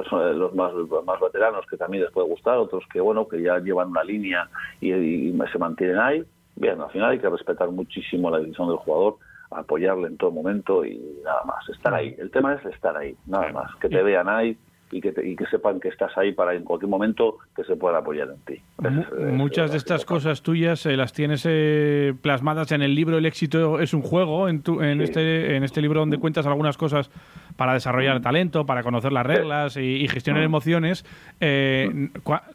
personas, 0.02 0.36
los 0.36 0.54
más, 0.54 0.72
más 1.04 1.20
veteranos 1.20 1.66
que 1.66 1.76
también 1.76 2.04
les 2.04 2.12
puede 2.12 2.28
gustar, 2.28 2.58
otros 2.58 2.84
que, 2.92 3.00
bueno, 3.00 3.28
que 3.28 3.42
ya 3.42 3.58
llevan 3.58 3.88
una 3.90 4.04
línea 4.04 4.48
y, 4.80 4.92
y 4.92 5.38
se 5.52 5.58
mantienen 5.58 5.98
ahí. 5.98 6.24
Bien, 6.56 6.80
al 6.80 6.90
final 6.90 7.10
hay 7.10 7.18
que 7.18 7.28
respetar 7.28 7.70
muchísimo 7.70 8.30
la 8.30 8.38
decisión 8.38 8.68
del 8.68 8.78
jugador, 8.78 9.16
apoyarle 9.50 10.08
en 10.08 10.16
todo 10.16 10.30
momento 10.30 10.84
y 10.84 10.98
nada 11.24 11.42
más, 11.44 11.68
estar 11.68 11.94
ahí. 11.94 12.14
El 12.18 12.30
tema 12.30 12.54
es 12.54 12.64
estar 12.66 12.96
ahí, 12.96 13.16
nada 13.26 13.52
más, 13.52 13.74
que 13.76 13.88
te 13.88 14.02
vean 14.02 14.28
ahí 14.28 14.56
y 14.90 15.00
que, 15.00 15.12
te- 15.12 15.26
y 15.28 15.36
que 15.36 15.46
sepan 15.46 15.80
que 15.80 15.88
estás 15.88 16.16
ahí 16.16 16.32
para 16.32 16.54
en 16.54 16.64
cualquier 16.64 16.88
momento 16.88 17.36
que 17.54 17.64
se 17.64 17.76
puedan 17.76 17.96
apoyar 18.00 18.28
en 18.28 18.40
ti. 18.56 18.62
Es- 18.82 19.32
Muchas 19.32 19.66
es 19.66 19.70
de 19.72 19.76
estas 19.78 20.04
cosas 20.04 20.42
tuyas 20.42 20.84
eh, 20.86 20.96
las 20.96 21.12
tienes 21.12 21.44
eh, 21.48 22.14
plasmadas 22.22 22.72
en 22.72 22.82
el 22.82 22.94
libro 22.94 23.18
El 23.18 23.26
éxito 23.26 23.80
es 23.80 23.92
un 23.94 24.02
juego, 24.02 24.48
en, 24.48 24.62
tu- 24.62 24.80
en, 24.82 24.98
Sí. 24.98 25.04
este, 25.04 25.56
en 25.56 25.64
este 25.64 25.82
libro 25.82 26.00
donde 26.00 26.18
cuentas 26.18 26.46
algunas 26.46 26.76
cosas 26.76 27.10
para 27.56 27.72
desarrollar 27.74 28.20
talento, 28.20 28.64
para 28.66 28.82
conocer 28.82 29.12
las 29.12 29.26
reglas 29.26 29.76
y, 29.76 29.80
y 29.80 30.08
gestionar 30.08 30.42
emociones. 30.42 31.04
Eh, 31.40 32.08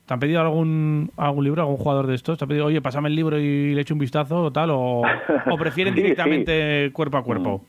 ¿Te 0.05 0.13
han 0.13 0.19
pedido 0.19 0.39
algún, 0.41 1.11
algún 1.17 1.43
libro, 1.43 1.61
algún 1.61 1.77
jugador 1.77 2.07
de 2.07 2.15
estos? 2.15 2.37
¿Te 2.37 2.45
ha 2.45 2.47
pedido, 2.47 2.65
oye, 2.65 2.81
pásame 2.81 3.09
el 3.09 3.15
libro 3.15 3.37
y 3.39 3.73
le 3.75 3.81
echo 3.81 3.93
un 3.93 3.99
vistazo 3.99 4.43
o 4.43 4.51
tal? 4.51 4.69
¿O, 4.71 5.01
o 5.49 5.57
prefieren 5.59 5.93
Sí, 5.93 5.99
sí. 5.99 6.03
directamente 6.03 6.89
cuerpo 6.93 7.17
a 7.17 7.23
cuerpo? 7.23 7.65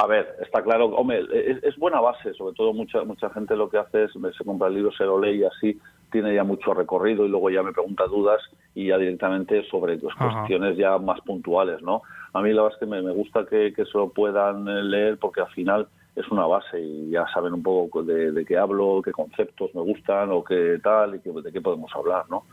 A 0.00 0.06
ver, 0.06 0.36
está 0.40 0.62
claro, 0.62 0.86
hombre, 0.90 1.26
es, 1.32 1.60
es 1.64 1.76
buena 1.76 2.00
base, 2.00 2.32
sobre 2.34 2.54
todo 2.54 2.72
mucha 2.72 3.02
mucha 3.02 3.30
gente 3.30 3.56
lo 3.56 3.68
que 3.68 3.78
hace 3.78 4.04
es 4.04 4.12
se 4.12 4.44
compra 4.44 4.68
el 4.68 4.74
libro, 4.74 4.92
se 4.92 5.02
lo 5.02 5.20
lee 5.20 5.40
y 5.40 5.44
así 5.44 5.76
tiene 6.12 6.32
ya 6.36 6.44
mucho 6.44 6.72
recorrido 6.72 7.26
y 7.26 7.28
luego 7.28 7.50
ya 7.50 7.64
me 7.64 7.72
pregunta 7.72 8.06
dudas 8.06 8.40
y 8.76 8.86
ya 8.86 8.96
directamente 8.96 9.64
sobre 9.68 9.98
pues, 9.98 10.14
cuestiones 10.14 10.76
ya 10.76 10.98
más 10.98 11.20
puntuales, 11.22 11.82
¿no? 11.82 12.02
A 12.32 12.40
mí 12.42 12.52
la 12.52 12.62
verdad 12.62 12.76
es 12.76 12.78
que 12.78 12.86
me, 12.86 13.02
me 13.02 13.10
gusta 13.10 13.44
que, 13.44 13.72
que 13.72 13.84
se 13.86 13.98
lo 13.98 14.10
puedan 14.10 14.68
eh, 14.68 14.84
leer 14.84 15.18
porque 15.18 15.40
al 15.40 15.48
final 15.48 15.88
es 16.14 16.28
una 16.28 16.46
base 16.46 16.80
y 16.80 17.10
ya 17.10 17.26
saben 17.34 17.54
un 17.54 17.64
poco 17.64 18.04
de, 18.04 18.30
de 18.30 18.44
qué 18.44 18.56
hablo, 18.56 19.02
qué 19.04 19.10
conceptos 19.10 19.74
me 19.74 19.82
gustan 19.82 20.30
o 20.30 20.44
qué 20.44 20.78
tal 20.80 21.16
y 21.16 21.18
qué, 21.18 21.32
de 21.32 21.50
qué 21.50 21.60
podemos 21.60 21.90
hablar, 21.96 22.24
¿no? 22.30 22.44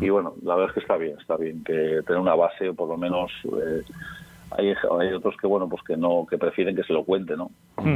Y 0.00 0.08
bueno, 0.08 0.34
la 0.42 0.54
verdad 0.54 0.70
es 0.70 0.74
que 0.74 0.80
está 0.80 0.96
bien, 0.96 1.18
está 1.20 1.36
bien 1.36 1.64
que 1.64 2.00
tener 2.06 2.18
una 2.18 2.36
base, 2.36 2.72
por 2.72 2.88
lo 2.88 2.96
menos 2.96 3.30
eh, 3.44 3.82
hay, 4.56 4.68
hay 5.00 5.12
otros 5.14 5.34
que 5.40 5.46
bueno 5.46 5.68
pues 5.68 5.82
que 5.82 5.96
no 5.96 6.26
que 6.28 6.38
prefieren 6.38 6.74
que 6.76 6.82
se 6.84 6.92
lo 6.92 7.04
cuente 7.04 7.36
no 7.36 7.50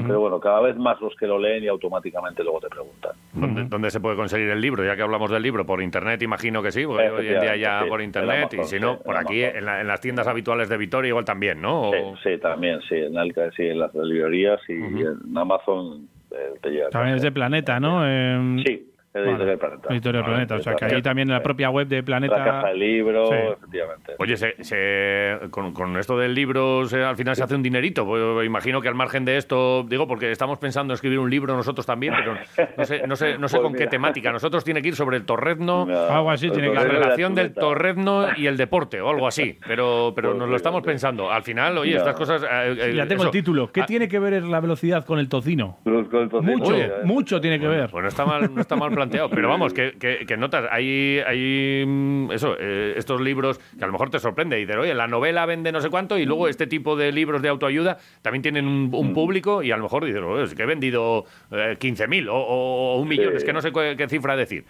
pero 0.07 0.21
bueno 0.21 0.41
cada 0.41 0.61
vez 0.63 0.77
más 0.77 1.01
los 1.01 1.15
que 1.17 1.27
lo 1.27 1.39
leen 1.39 1.63
y 1.65 1.69
automáticamente 1.69 2.43
luego 2.43 2.61
te 2.61 2.69
preguntan. 2.69 3.13
¿Dónde, 3.33 3.65
dónde 3.65 3.91
se 3.91 4.01
puede 4.01 4.17
conseguir 4.17 4.49
el 4.49 4.61
libro? 4.61 4.85
Ya 4.85 4.97
que 4.97 5.03
hablamos 5.03 5.31
del 5.31 5.43
libro, 5.43 5.65
por 5.67 5.81
internet 5.83 6.21
imagino 6.23 6.63
que 6.63 6.73
sí, 6.73 6.85
porque 6.87 7.09
hoy 7.11 7.29
en 7.29 7.41
día 7.41 7.57
ya 7.57 7.85
por 7.89 8.01
internet 8.03 8.53
y 8.55 8.65
si 8.65 8.81
no, 8.81 8.95
sí, 8.97 9.01
por 9.05 9.15
en 9.15 9.21
aquí 9.21 9.43
en, 9.45 9.65
la- 9.65 9.81
en 9.81 9.87
las 9.87 10.01
tiendas 10.01 10.27
habituales 10.27 10.69
de 10.69 10.77
Vitoria 10.77 11.09
igual 11.11 11.25
también, 11.25 11.61
¿no? 11.61 11.91
O- 11.91 12.17
sí, 12.17 12.31
sí, 12.35 12.39
también 12.41 12.81
sí 12.89 12.97
en, 12.97 13.17
Alca, 13.17 13.51
sí, 13.57 13.63
en 13.65 13.79
las 13.79 13.95
librerías 13.95 14.61
y 14.69 14.73
en 14.75 15.37
Amazon 15.37 16.09
eh, 16.33 16.55
te 16.63 16.71
llega 16.71 16.91
También 16.91 17.17
es 17.17 17.23
de 17.23 17.31
Planeta, 17.33 17.79
¿no? 17.79 18.05
Em, 18.07 18.63
sí 18.65 18.91
Editorial 19.21 19.59
Planeta 19.59 19.89
Editorial 19.93 20.23
Vale, 20.23 20.35
Planeta, 20.35 20.55
o 20.57 20.61
sea 20.61 20.75
que 20.75 20.85
ahí 20.85 21.03
también 21.03 21.29
en 21.29 21.35
la 21.35 21.43
propia 21.43 21.71
web 21.71 21.87
de 21.89 22.03
Planeta... 22.03 22.39
la 22.39 22.45
casa 22.45 22.69
del 22.69 22.79
libro 22.79 23.27
Sí. 23.29 23.35
efectivamente 23.35 24.13
Oye, 24.19 24.37
se, 24.37 24.63
se- 24.65 25.39
con, 25.51 25.73
con 25.73 25.97
esto 25.97 26.19
del 26.19 26.35
libro 26.35 26.87
se- 26.87 27.03
al 27.03 27.17
final 27.17 27.35
se 27.37 27.43
hace 27.45 27.55
un 27.55 27.63
dinerito. 27.63 28.05
Pues, 28.07 28.47
imagino 28.47 28.81
que 28.81 28.89
al 28.89 28.95
margen 28.95 29.25
de 29.25 29.37
esto, 29.37 29.85
digo, 29.89 30.07
porque 30.07 30.31
estamos 30.31 30.59
pensando 30.59 30.93
en 30.93 30.95
escribir 30.97 31.19
un 31.19 31.31
libro 31.31 31.55
nosotros 31.57 31.87
también, 31.87 32.15
pero 32.17 32.35
no 32.77 32.85
sé, 32.85 33.07
no 33.07 33.17
sé, 33.17 33.39
no 33.39 33.49
sé 33.49 33.57
Pues 33.59 33.63
con 33.69 33.75
qué 33.75 33.87
temática. 33.87 34.33
Nosotros 34.33 34.65
tiene 34.65 34.83
que 34.83 34.89
ir 34.89 34.97
sobre 34.97 35.17
el 35.17 35.25
torrezno, 35.25 35.87
No, 35.87 35.99
Algo 36.07 36.31
así 36.31 36.51
tiene 36.51 36.69
que 36.69 36.75
la 36.75 36.85
relación 36.85 37.35
del 37.35 37.53
torrezno 37.55 38.27
y 38.37 38.47
el 38.47 38.57
deporte 38.57 39.01
o 39.01 39.11
algo 39.11 39.27
así. 39.27 39.59
Pero, 39.67 40.13
pero 40.15 40.31
Pues 40.31 40.39
nos 40.41 40.49
lo 40.49 40.57
estamos 40.57 40.83
pensando. 40.83 41.31
Al 41.31 41.43
final, 41.43 41.77
oye, 41.79 41.97
estas 41.97 42.15
cosas. 42.17 42.43
eh, 42.43 42.77
eh, 42.79 42.93
Ya 42.95 43.07
tengo 43.07 43.23
eso. 43.23 43.29
el 43.31 43.33
título. 43.33 43.71
¿Qué 43.73 43.83
Ah, 43.83 43.87
tiene 43.87 44.09
que 44.09 44.19
ver 44.19 44.43
la 44.45 44.61
velocidad 44.61 45.05
con 45.05 45.19
el 45.19 45.29
tocino? 45.29 45.79
Los- 45.85 46.09
con 46.09 46.23
el 46.23 46.29
tocino, 46.29 46.53
Mucho, 46.59 46.73
oye, 46.75 46.91
mucho 47.05 47.41
tiene 47.41 47.59
que 47.61 47.67
ver. 47.69 47.91
Pues 47.91 48.03
no 48.03 48.09
está 48.09 48.25
mal, 48.25 48.55
no 48.55 48.61
está 48.61 48.77
mal 48.77 48.91
planteado. 48.91 49.06
Pero 49.11 49.49
vamos, 49.49 49.73
que, 49.73 49.93
que- 49.99 50.27
que 50.27 50.37
notas, 50.37 50.67
hay, 50.71 51.21
hay 51.27 51.85
mm, 51.87 52.31
eso, 52.33 52.57
eh, 52.59 52.95
estos 52.97 53.21
libros 53.21 53.59
que 53.79 53.85
a 53.85 53.87
lo 53.87 53.93
mejor 53.93 54.11
te 54.11 54.19
sorprende 54.19 54.59
y 54.59 54.63
dices, 54.67 54.77
oye, 54.77 54.95
la 54.95 55.07
novela 55.07 55.47
vende 55.47 55.73
no 55.73 55.81
sé 55.81 55.91
cuánto 55.91 56.19
y 56.19 56.25
luego 56.27 56.49
este 56.49 56.67
tipo 56.67 56.97
de 56.97 57.13
libros 57.13 57.43
de 57.43 57.49
autoayuda 57.49 57.99
también 58.23 58.43
tienen 58.43 58.67
un, 58.67 58.91
Mm. 58.91 58.95
un 58.95 59.15
público 59.15 59.63
y 59.63 59.71
a 59.73 59.77
lo 59.77 59.83
mejor 59.85 60.05
dices, 60.05 60.23
oye, 60.23 60.45
es 60.45 60.55
que 60.55 60.63
he 60.63 60.67
vendido 60.67 61.25
eh, 61.51 61.77
15.000 61.79 62.29
o, 62.29 62.35
o- 62.37 62.95
o 62.95 63.01
un 63.01 63.09
millón, 63.09 63.31
Sí. 63.33 63.37
es 63.39 63.45
que 63.45 63.53
no 63.53 63.61
sé 63.61 63.73
qué, 63.73 63.95
qué 63.97 64.09
cifra 64.09 64.37
decir. 64.37 64.65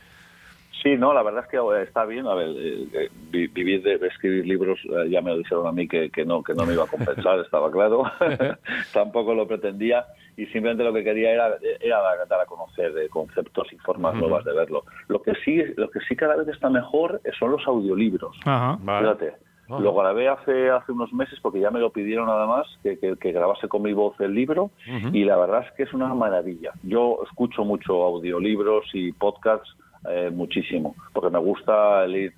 Sí, 0.83 0.97
no, 0.97 1.12
la 1.15 1.23
verdad 1.23 1.45
es 1.45 1.51
que 1.51 1.57
eh, 1.57 1.83
está 1.83 2.05
bien. 2.05 2.27
A 2.27 2.35
ver, 2.35 2.49
eh, 2.51 2.87
eh, 2.93 3.09
vi- 3.31 3.47
vivir 3.49 3.83
de, 3.83 3.99
de 3.99 4.07
escribir 4.09 4.47
libros, 4.47 4.79
eh, 4.85 5.09
ya 5.11 5.21
me 5.23 5.31
lo 5.31 5.39
dijeron 5.39 5.67
a 5.67 5.73
mí 5.73 5.89
que, 5.89 6.11
que 6.11 6.25
no 6.25 6.43
que 6.43 6.55
no 6.55 6.65
me 6.67 6.75
iba 6.75 6.85
a 6.85 6.89
compensar, 6.89 7.39
estaba 7.45 7.71
claro. 7.71 8.05
Tampoco 8.93 9.35
lo 9.35 9.47
pretendía 9.47 10.07
y 10.37 10.45
simplemente 10.47 10.85
lo 10.85 10.93
que 10.93 11.03
quería 11.05 11.33
era, 11.33 11.57
era 11.81 12.01
dar, 12.29 12.41
a 12.41 12.47
conocer 12.47 12.93
eh, 12.99 13.09
conceptos 13.09 13.73
y 13.73 13.77
formas 13.79 14.15
nuevas 14.15 14.45
de 14.45 14.53
verlo. 14.53 14.85
Lo 15.09 15.23
que 15.23 15.33
sí 15.45 15.62
lo 15.77 15.91
que 15.91 16.01
sí 16.01 16.15
cada 16.15 16.37
vez 16.37 16.49
está 16.49 16.69
mejor 16.71 17.21
son 17.39 17.53
los 17.53 17.67
audiolibros. 17.67 18.37
Ajá. 18.45 18.79
Vale. 18.83 19.07
Fíjate. 19.09 19.37
Ajá. 19.69 19.81
Lo 19.81 19.95
grabé 19.95 20.29
hace, 20.29 20.71
hace 20.71 20.93
unos 20.93 21.12
meses 21.12 21.41
porque 21.43 21.59
ya 21.59 21.73
me 21.73 21.81
lo 21.81 21.91
pidieron 21.91 22.27
nada 22.27 22.47
más, 22.47 22.67
que, 22.85 22.99
que- 23.01 23.17
que 23.17 23.33
grabase 23.33 23.67
con 23.67 23.83
mi 23.83 23.93
voz 23.93 24.15
el 24.21 24.33
libro 24.33 24.71
y 25.12 25.25
la 25.25 25.37
verdad 25.37 25.65
es 25.67 25.73
que 25.73 25.83
es 25.85 25.93
una 25.93 26.12
maravilla. 26.15 26.71
Yo 26.85 27.19
escucho 27.25 27.65
mucho 27.65 28.05
audiolibros 28.05 28.85
y 28.93 29.11
podcasts 29.12 29.75
eh, 30.11 30.31
muchísimo, 30.31 30.97
porque 31.12 31.31
me 31.31 31.38
gusta 31.38 32.05
el 32.05 32.16
ir 32.16 32.35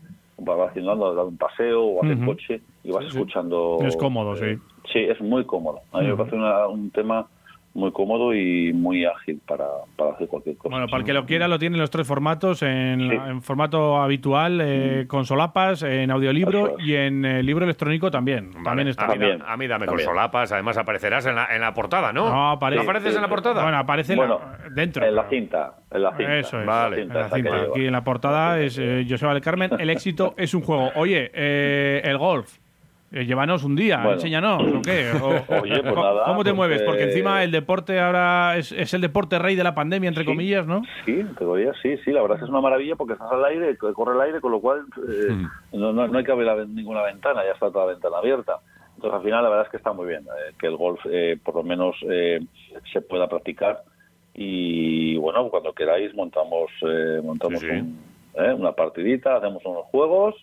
haciendo 0.68 0.92
dando 1.16 1.28
un 1.28 1.36
paseo 1.36 1.84
o 1.84 2.04
hacer 2.04 2.24
coche 2.24 2.62
y 2.84 2.90
vas 2.92 3.04
Sí, 3.04 3.10
escuchando. 3.10 3.78
Es 3.82 3.96
cómodo, 3.96 4.36
sí. 4.36 4.44
eh, 4.44 4.58
Sí, 4.92 5.00
es 5.00 5.20
muy 5.20 5.44
cómodo. 5.44 5.82
A 5.92 6.00
mí 6.00 6.06
me 6.06 6.16
parece 6.16 6.36
una- 6.36 6.66
un 6.68 6.90
tema 6.90 7.28
muy 7.74 7.92
cómodo 7.92 8.34
y 8.34 8.72
muy 8.72 9.04
ágil 9.04 9.40
para, 9.46 9.64
para 9.96 10.12
hacer 10.12 10.26
cualquier 10.26 10.56
cosa. 10.56 10.70
Bueno, 10.72 10.86
para 10.86 10.98
el 11.00 11.04
que 11.04 11.12
lo 11.12 11.26
quiera, 11.26 11.46
lo 11.46 11.58
tiene 11.58 11.76
en 11.76 11.80
los 11.80 11.90
tres 11.90 12.06
formatos: 12.08 12.62
en, 12.62 13.08
Sí. 13.08 13.14
en 13.14 13.42
formato 13.42 14.00
habitual, 14.00 14.60
eh, 14.62 15.04
con 15.06 15.24
solapas, 15.26 15.82
en 15.84 16.10
audiolibro 16.10 16.78
es. 16.78 16.84
y 16.86 16.96
en 16.96 17.24
eh, 17.24 17.42
libro 17.42 17.64
electrónico 17.64 18.10
también. 18.10 18.50
Vale, 18.52 18.64
También 18.64 18.88
está. 18.88 19.04
a, 19.06 19.14
mí, 19.14 19.24
a 19.46 19.56
mí 19.56 19.66
dame 19.68 19.86
con 19.86 19.92
También. 19.94 20.08
solapas, 20.08 20.50
además 20.50 20.76
aparecerás 20.76 21.26
en 21.26 21.36
la, 21.36 21.54
en 21.54 21.60
la 21.60 21.72
portada, 21.74 22.12
¿no? 22.12 22.28
No, 22.28 22.52
apare- 22.58 22.80
apareces 22.80 23.10
Sí, 23.12 23.16
en 23.16 23.22
la 23.22 23.28
portada? 23.28 23.62
Bueno, 23.62 23.78
aparece 23.78 24.14
en 24.14 24.18
la- 24.20 24.26
Bueno, 24.26 24.40
dentro. 24.74 25.06
en 25.06 25.14
la 25.14 25.28
cinta, 25.28 25.74
en 25.90 26.02
la 26.02 26.16
cinta. 26.16 26.36
Eso 26.38 26.60
es. 26.60 26.66
Vale. 26.66 27.02
En 27.02 27.08
la 27.08 27.20
esa 27.26 27.36
que 27.36 27.42
cinta. 27.42 27.56
Aquí 27.70 27.86
en 27.86 27.92
la 27.92 28.02
portada 28.02 28.60
es 28.60 28.76
eh, 28.78 29.06
Joseba 29.08 29.34
del 29.34 29.42
Carmen. 29.42 29.70
El 29.78 29.90
éxito 29.90 30.34
es 30.36 30.52
un 30.54 30.62
juego. 30.62 30.90
Oye, 30.96 31.30
eh, 31.32 32.00
el 32.04 32.18
golf. 32.18 32.56
Eh, 33.10 33.24
llévanos 33.24 33.64
un 33.64 33.74
día, 33.74 33.96
Bueno. 33.98 34.12
enséñanos, 34.12 34.62
¿o 34.62 34.82
qué? 34.82 35.10
O- 35.22 35.62
Oye, 35.62 35.80
pues 35.80 35.94
¿cómo- 35.94 36.02
nada, 36.04 36.24
¿Cómo 36.26 36.44
te 36.44 36.50
pues, 36.50 36.56
mueves? 36.56 36.82
Porque 36.82 37.04
encima 37.04 37.42
el 37.42 37.50
deporte 37.50 37.98
ahora 37.98 38.56
es, 38.58 38.70
es 38.72 38.92
el 38.92 39.00
deporte 39.00 39.38
rey 39.38 39.56
de 39.56 39.64
la 39.64 39.74
pandemia, 39.74 40.08
entre 40.08 40.24
Sí. 40.24 40.28
comillas, 40.28 40.66
¿no? 40.66 40.82
Sí, 41.06 41.12
en 41.20 41.34
teoría 41.36 41.72
sí, 41.82 41.96
sí, 42.04 42.12
la 42.12 42.20
verdad 42.20 42.36
es 42.36 42.40
que 42.40 42.44
es 42.44 42.50
una 42.50 42.60
maravilla 42.60 42.96
porque 42.96 43.14
estás 43.14 43.32
al 43.32 43.44
aire, 43.46 43.78
co- 43.78 43.94
corre 43.94 44.14
el 44.14 44.20
aire, 44.20 44.40
con 44.42 44.52
lo 44.52 44.60
cual 44.60 44.82
eh, 45.08 45.46
no, 45.72 45.92
no, 45.94 46.06
no 46.06 46.18
hay 46.18 46.24
que 46.24 46.32
abrir 46.32 46.46
la 46.46 46.64
ninguna 46.66 47.02
ventana, 47.02 47.42
ya 47.46 47.52
está 47.52 47.70
toda 47.70 47.86
la 47.86 47.92
ventana 47.92 48.18
abierta. 48.18 48.56
Entonces 48.96 49.16
al 49.16 49.24
final 49.24 49.42
la 49.42 49.48
verdad 49.48 49.64
es 49.66 49.70
que 49.70 49.76
está 49.78 49.92
muy 49.94 50.06
bien, 50.06 50.22
eh, 50.24 50.52
que 50.60 50.66
el 50.66 50.76
golf 50.76 51.00
eh, 51.10 51.38
por 51.42 51.54
lo 51.54 51.62
menos 51.62 51.96
eh, 52.10 52.40
se 52.92 53.00
pueda 53.00 53.26
practicar 53.26 53.84
y 54.34 55.16
bueno, 55.16 55.48
cuando 55.48 55.72
queráis 55.72 56.14
montamos, 56.14 56.70
eh, 56.82 57.20
montamos 57.24 57.60
Sí, 57.60 57.66
sí. 57.68 57.72
un- 57.76 57.98
eh, 58.34 58.52
una 58.52 58.72
partidita, 58.72 59.36
hacemos 59.36 59.64
unos 59.64 59.84
juegos 59.86 60.34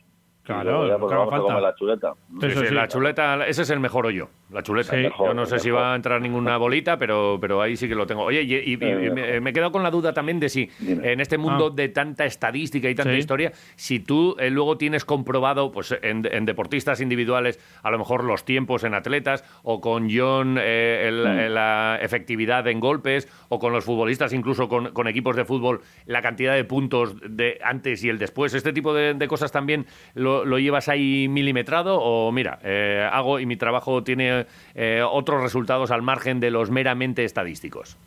Claro, 0.45 0.87
ya, 0.87 0.97
pues, 0.97 1.11
vamos 1.11 1.33
a 1.33 1.37
falta. 1.37 1.59
la 1.59 1.75
chuleta. 1.75 2.13
Sí, 2.39 2.45
Eso 2.47 2.59
sí, 2.61 2.67
sí. 2.67 2.73
La 2.73 2.87
chuleta, 2.87 3.47
ese 3.47 3.63
es 3.63 3.69
el 3.71 3.79
mejor 3.79 4.05
hoyo, 4.05 4.29
la 4.51 4.61
chuleta. 4.61 4.91
Sí. 4.95 5.07
Yo 5.17 5.33
no 5.33 5.45
sé 5.45 5.57
si 5.59 5.71
va 5.71 5.93
a 5.93 5.95
entrar 5.95 6.21
ninguna 6.21 6.55
bolita, 6.57 6.97
pero, 6.97 7.37
pero 7.41 7.61
ahí 7.61 7.75
sí 7.75 7.87
que 7.87 7.95
lo 7.95 8.05
tengo. 8.05 8.23
Oye, 8.23 8.43
y, 8.43 8.53
y- 8.55 8.73
y 8.73 8.77
me, 8.77 9.41
me 9.41 9.49
he 9.49 9.53
quedado 9.53 9.71
con 9.71 9.81
la 9.81 9.89
duda 9.91 10.13
también 10.13 10.39
de 10.39 10.49
si 10.49 10.69
Dime. 10.79 11.11
en 11.13 11.19
este 11.19 11.37
mundo 11.37 11.69
Ah. 11.71 11.75
de 11.75 11.89
tanta 11.89 12.25
estadística 12.25 12.89
y 12.89 12.95
tanta 12.95 13.11
Sí. 13.11 13.17
historia, 13.17 13.51
si 13.75 13.99
tú 13.99 14.35
eh, 14.39 14.49
luego 14.51 14.77
tienes 14.77 15.03
comprobado 15.05 15.71
pues 15.71 15.97
en, 16.01 16.27
en 16.31 16.45
deportistas 16.45 17.01
individuales, 17.01 17.59
a 17.81 17.89
lo 17.89 17.97
mejor 17.97 18.23
los 18.23 18.45
tiempos 18.45 18.83
en 18.83 18.93
atletas, 18.93 19.43
o 19.63 19.81
con 19.81 20.09
John 20.11 20.57
eh, 20.59 21.05
el- 21.07 21.23
Mm. 21.25 21.39
eh, 21.39 21.49
la 21.49 21.97
efectividad 22.01 22.67
en 22.67 22.79
golpes, 22.79 23.27
o 23.49 23.57
con 23.57 23.71
los 23.73 23.83
futbolistas, 23.85 24.33
incluso 24.33 24.67
con, 24.69 24.91
con 24.91 25.07
equipos 25.07 25.35
de 25.35 25.45
fútbol, 25.45 25.81
la 26.05 26.21
cantidad 26.21 26.53
de 26.53 26.63
puntos 26.65 27.15
de 27.27 27.59
antes 27.63 28.03
y 28.03 28.09
el 28.09 28.19
después. 28.19 28.53
¿Este 28.53 28.73
tipo 28.73 28.93
de, 28.93 29.13
de 29.13 29.27
cosas 29.27 29.51
también 29.51 29.85
lo, 30.13 30.34
lo 30.43 30.59
llevas 30.59 30.89
ahí 30.89 31.27
milimetrado? 31.29 31.99
O 32.01 32.31
mira, 32.31 32.59
eh, 32.63 33.07
hago 33.09 33.39
y 33.39 33.45
mi 33.45 33.55
trabajo 33.55 34.03
tiene 34.03 34.45
eh, 34.73 35.01
otros 35.09 35.41
resultados 35.41 35.91
al 35.91 36.01
margen 36.01 36.39
de 36.41 36.51
los 36.51 36.69
meramente 36.71 37.23
estadísticos. 37.23 37.97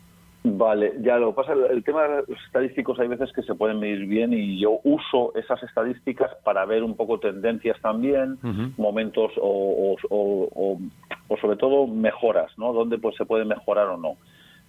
Vale, 0.43 0.93
ya 1.01 1.17
lo 1.17 1.33
pasa, 1.35 1.51
el, 1.69 1.83
tema 1.83 2.03
de 2.03 2.23
los 2.27 2.39
estadísticos 2.45 2.97
hay 2.99 3.09
veces 3.09 3.29
que 3.33 3.41
se 3.43 3.55
pueden 3.55 3.77
medir 3.79 4.05
bien 4.05 4.31
y 4.31 4.57
yo 4.57 4.79
uso 4.85 5.33
esas 5.35 5.61
estadísticas 5.63 6.31
para 6.45 6.63
ver 6.65 6.81
un 6.83 6.95
poco 6.95 7.19
tendencias 7.19 7.77
también, 7.81 8.37
momentos 8.77 9.33
o- 9.37 9.95
o- 10.09 10.79
o 11.27 11.37
sobre 11.39 11.57
todo 11.57 11.87
mejoras, 11.87 12.51
¿no? 12.57 12.71
Dónde 12.71 12.97
pues 12.97 13.15
se 13.17 13.25
puede 13.25 13.43
mejorar 13.43 13.87
o 13.87 13.97
no. 13.97 14.15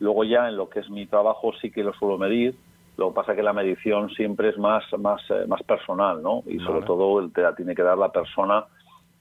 Luego 0.01 0.25
ya 0.25 0.49
en 0.49 0.57
lo 0.57 0.68
que 0.68 0.81
es 0.81 0.90
mi 0.90 1.07
trabajo 1.07 1.53
sí 1.61 1.70
que 1.70 1.85
lo 1.85 1.92
suelo 1.94 2.18
medir, 2.18 2.57
lo 3.01 3.09
que 3.09 3.15
pasa 3.15 3.35
que 3.35 3.43
la 3.43 3.55
medición 3.55 4.11
siempre 4.11 4.51
es 4.51 4.59
más 4.59 4.85
más 4.99 5.23
eh, 5.31 5.47
más 5.49 5.63
personal, 5.63 6.23
¿no? 6.23 6.43
Y 6.47 6.59
sobre 6.59 6.81
Vale. 6.81 6.87
todo 6.87 7.19
el- 7.21 7.33
te 7.33 7.41
la 7.41 7.55
tiene 7.55 7.75
que 7.75 7.83
dar 7.83 7.97
la 7.97 8.13
persona 8.13 8.67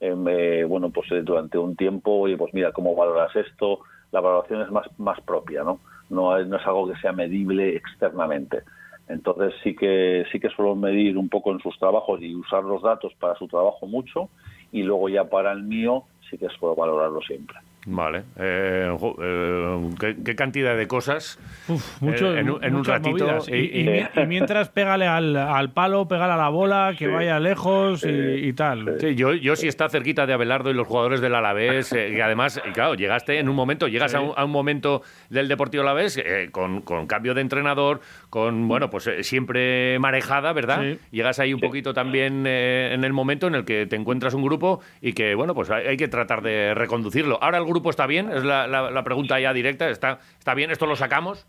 em, 0.01 0.25
eh, 0.27 0.63
bueno, 0.65 0.89
pues 0.91 1.11
eh, 1.11 1.21
durante 1.23 1.57
un 1.57 1.75
tiempo, 1.75 2.11
oye, 2.21 2.37
pues 2.37 2.53
mira, 2.53 2.71
¿cómo 2.71 2.95
valoras 2.95 3.35
esto? 3.35 3.79
La 4.11 4.21
valoración 4.21 4.61
es 4.61 4.71
más, 4.71 4.87
más 4.97 5.19
propia, 5.21 5.63
¿no? 5.63 5.79
No 6.09 6.37
es, 6.37 6.47
no 6.47 6.55
es 6.57 6.65
algo 6.65 6.87
que 6.87 6.97
sea 7.01 7.11
medible 7.11 7.75
externamente. 7.75 8.63
Entonces 9.09 9.53
sí 9.63 9.75
que 9.75 10.25
sí 10.31 10.39
que 10.39 10.49
suelo 10.49 10.75
medir 10.75 11.17
un 11.17 11.27
poco 11.29 11.51
en 11.51 11.59
sus 11.59 11.77
trabajos 11.79 12.21
y 12.21 12.33
usar 12.35 12.63
los 12.63 12.81
datos 12.81 13.13
para 13.19 13.35
su 13.35 13.47
trabajo 13.47 13.87
mucho 13.87 14.29
y 14.71 14.83
luego 14.83 15.09
ya 15.09 15.23
para 15.25 15.51
el 15.51 15.63
mío 15.63 16.03
sí 16.29 16.37
que 16.37 16.47
suelo 16.49 16.75
valorarlo 16.75 17.21
siempre. 17.21 17.57
Vale. 17.91 18.21
Eh, 18.37 18.95
jo- 18.99 19.15
eh, 19.19 19.89
¿qué, 19.99 20.15
qué 20.23 20.35
cantidad 20.35 20.77
de 20.77 20.87
cosas? 20.87 21.39
Uf, 21.67 22.01
mucho- 22.03 22.35
Eh, 22.35 22.39
en 22.41 22.51
un- 22.51 22.63
en 22.63 22.71
un 22.73 22.77
muchas 22.81 22.95
ratito, 22.97 23.25
movidas. 23.25 23.49
Y, 23.49 23.55
y- 23.55 23.79
y 23.79 23.83
mi- 23.83 24.21
y 24.23 24.25
mientras 24.27 24.69
pégale 24.69 25.07
al, 25.07 25.35
al 25.35 25.71
palo, 25.71 26.07
pégale 26.07 26.33
a 26.33 26.37
la 26.37 26.49
bola, 26.49 26.93
que 26.97 27.05
Sí. 27.07 27.11
vaya 27.11 27.39
lejos 27.39 28.05
y, 28.05 28.09
y 28.09 28.53
tal. 28.53 28.97
Sí, 28.99 29.15
yo, 29.15 29.33
yo 29.33 29.55
sí 29.55 29.67
está 29.67 29.89
cerquita 29.89 30.27
de 30.27 30.33
Abelardo 30.33 30.69
y 30.69 30.75
los 30.75 30.87
jugadores 30.87 31.19
del 31.19 31.33
Alavés, 31.33 31.91
eh, 31.93 32.13
y 32.15 32.21
además, 32.21 32.61
claro, 32.73 32.93
llegaste 32.93 33.39
en 33.39 33.49
un 33.49 33.55
momento, 33.55 33.87
llegas 33.87 34.11
Sí. 34.11 34.17
a, 34.17 34.21
un, 34.21 34.33
a 34.37 34.45
un 34.45 34.51
momento 34.51 35.01
del 35.31 35.47
Deportivo 35.47 35.81
Alavés 35.81 36.17
eh, 36.17 36.49
con, 36.51 36.81
con 36.81 37.07
cambio 37.07 37.33
de 37.33 37.41
entrenador, 37.41 38.01
con, 38.29 38.67
bueno, 38.67 38.91
pues 38.91 39.07
eh, 39.07 39.23
siempre 39.23 39.97
marejada, 39.97 40.53
¿verdad? 40.53 40.81
Sí. 40.83 40.99
Llegas 41.11 41.39
ahí 41.39 41.55
un 41.55 41.59
poquito 41.59 41.93
también 41.95 42.43
eh, 42.45 42.91
en 42.93 43.03
el 43.03 43.13
momento 43.13 43.47
en 43.47 43.55
el 43.55 43.65
que 43.65 43.87
te 43.87 43.95
encuentras 43.95 44.35
un 44.35 44.43
grupo 44.43 44.79
y 45.01 45.13
que, 45.13 45.33
bueno, 45.33 45.55
pues 45.55 45.71
hay, 45.71 45.87
hay 45.87 45.97
que 45.97 46.07
tratar 46.07 46.43
de 46.43 46.75
reconducirlo. 46.75 47.39
Ahora 47.41 47.57
el 47.57 47.65
grupo 47.65 47.78
está 47.89 48.07
bien, 48.07 48.31
es 48.31 48.43
la, 48.43 48.67
la- 48.67 48.91
la 48.91 49.03
pregunta 49.03 49.39
ya 49.39 49.53
directa, 49.53 49.87
¿está, 49.89 50.19
¿está 50.37 50.53
bien? 50.55 50.71
¿Esto 50.71 50.85
lo 50.85 50.95
sacamos? 50.97 51.47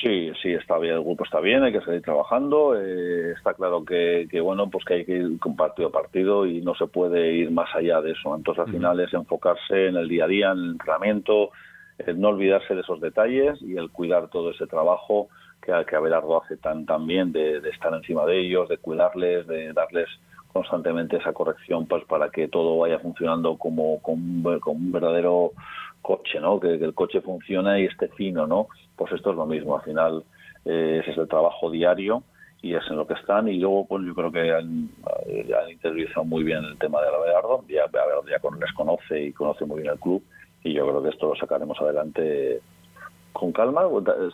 Sí, 0.00 0.32
sí, 0.42 0.52
está 0.52 0.78
bien, 0.78 0.94
el 0.94 1.02
grupo 1.02 1.22
está 1.24 1.38
bien, 1.40 1.62
hay 1.62 1.72
que 1.72 1.80
seguir 1.80 2.02
trabajando. 2.02 2.74
eh, 2.76 3.32
está 3.36 3.54
claro 3.54 3.84
que, 3.84 4.26
que, 4.30 4.40
bueno, 4.40 4.68
pues 4.68 4.84
que 4.84 4.94
hay 4.94 5.04
que 5.04 5.12
ir 5.12 5.38
con 5.38 5.54
partido 5.56 5.88
a 5.88 5.92
partido 5.92 6.44
y 6.44 6.60
no 6.60 6.74
se 6.74 6.86
puede 6.86 7.32
ir 7.34 7.50
más 7.50 7.72
allá 7.74 8.00
de 8.02 8.10
eso. 8.12 8.34
Entonces, 8.34 8.64
al 8.66 8.72
final 8.72 8.98
es 9.00 9.14
enfocarse 9.14 9.86
en 9.86 9.96
el 9.96 10.08
día 10.08 10.24
a 10.24 10.28
día, 10.28 10.50
en 10.52 10.58
el 10.58 10.70
entrenamiento, 10.72 11.50
el 11.98 12.20
no 12.20 12.28
olvidarse 12.28 12.74
de 12.74 12.80
esos 12.80 13.00
detalles 13.00 13.62
y 13.62 13.76
el 13.76 13.90
cuidar 13.90 14.28
todo 14.28 14.50
ese 14.50 14.66
trabajo 14.66 15.28
que, 15.62 15.72
que 15.88 15.96
Abelardo 15.96 16.42
hace 16.42 16.56
tan, 16.56 16.84
tan 16.84 17.06
bien 17.06 17.30
de, 17.32 17.60
de 17.60 17.70
estar 17.70 17.94
encima 17.94 18.26
de 18.26 18.40
ellos, 18.40 18.68
de 18.68 18.78
cuidarles, 18.78 19.46
de 19.46 19.72
darles 19.72 20.08
constantemente 20.56 21.16
esa 21.16 21.32
corrección 21.32 21.86
pues 21.86 22.04
para 22.04 22.30
que 22.30 22.48
todo 22.48 22.78
vaya 22.78 22.98
funcionando 22.98 23.56
como, 23.56 24.00
como, 24.02 24.58
como 24.60 24.76
un 24.78 24.92
verdadero 24.92 25.52
coche, 26.02 26.38
¿no? 26.40 26.58
Que, 26.60 26.78
que 26.78 26.84
el 26.84 26.94
coche 26.94 27.20
funcione 27.20 27.80
y 27.82 27.84
esté 27.86 28.08
fino, 28.08 28.46
¿no? 28.46 28.68
Pues 28.96 29.12
esto 29.12 29.30
es 29.30 29.36
lo 29.36 29.46
mismo, 29.46 29.76
al 29.76 29.82
final 29.82 30.24
eh, 30.64 30.98
ese 31.02 31.12
es 31.12 31.18
el 31.18 31.28
trabajo 31.28 31.70
diario 31.70 32.22
y 32.62 32.74
es 32.74 32.82
en 32.90 32.96
lo 32.96 33.06
que 33.06 33.14
están. 33.14 33.48
Y 33.48 33.58
luego 33.58 33.86
pues 33.86 34.04
yo 34.06 34.14
creo 34.14 34.32
que 34.32 34.52
han, 34.52 34.88
eh, 35.26 35.48
han 35.60 35.70
interiorizado 35.70 36.24
muy 36.24 36.42
bien 36.44 36.64
el 36.64 36.78
tema 36.78 37.00
de 37.02 37.08
Abelardo, 37.08 37.64
ya 37.68 37.84
ya 38.30 38.38
con- 38.40 38.58
les 38.60 38.72
conoce 38.72 39.22
y 39.24 39.32
conoce 39.32 39.64
muy 39.64 39.82
bien 39.82 39.92
el 39.92 40.00
club. 40.00 40.22
Y 40.64 40.72
yo 40.72 40.86
creo 40.86 41.02
que 41.02 41.10
esto 41.10 41.28
lo 41.28 41.36
sacaremos 41.36 41.80
adelante 41.80 42.60
con 43.32 43.52
calma, 43.52 43.82